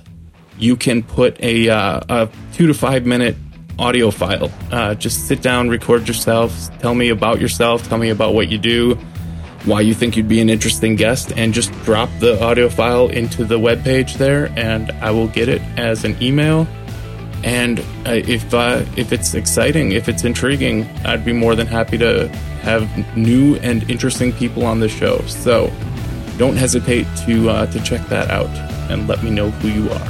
[0.57, 3.35] you can put a, uh, a two to five minute
[3.79, 4.51] audio file.
[4.71, 8.57] Uh, just sit down, record yourself, tell me about yourself, tell me about what you
[8.57, 8.95] do,
[9.65, 13.45] why you think you'd be an interesting guest, and just drop the audio file into
[13.45, 16.67] the web page there, and I will get it as an email.
[17.43, 21.97] And uh, if uh, if it's exciting, if it's intriguing, I'd be more than happy
[21.97, 22.29] to
[22.61, 25.19] have new and interesting people on the show.
[25.27, 25.69] So
[26.37, 28.49] don't hesitate to uh, to check that out
[28.91, 30.07] and let me know who you are.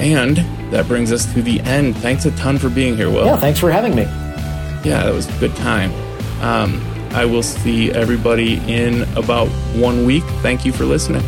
[0.00, 0.36] And
[0.72, 1.96] that brings us to the end.
[1.98, 3.26] Thanks a ton for being here, Will.
[3.26, 4.02] Yeah, thanks for having me.
[4.02, 5.92] Yeah, that was a good time.
[6.42, 6.80] Um,
[7.12, 10.24] I will see everybody in about one week.
[10.42, 11.22] Thank you for listening.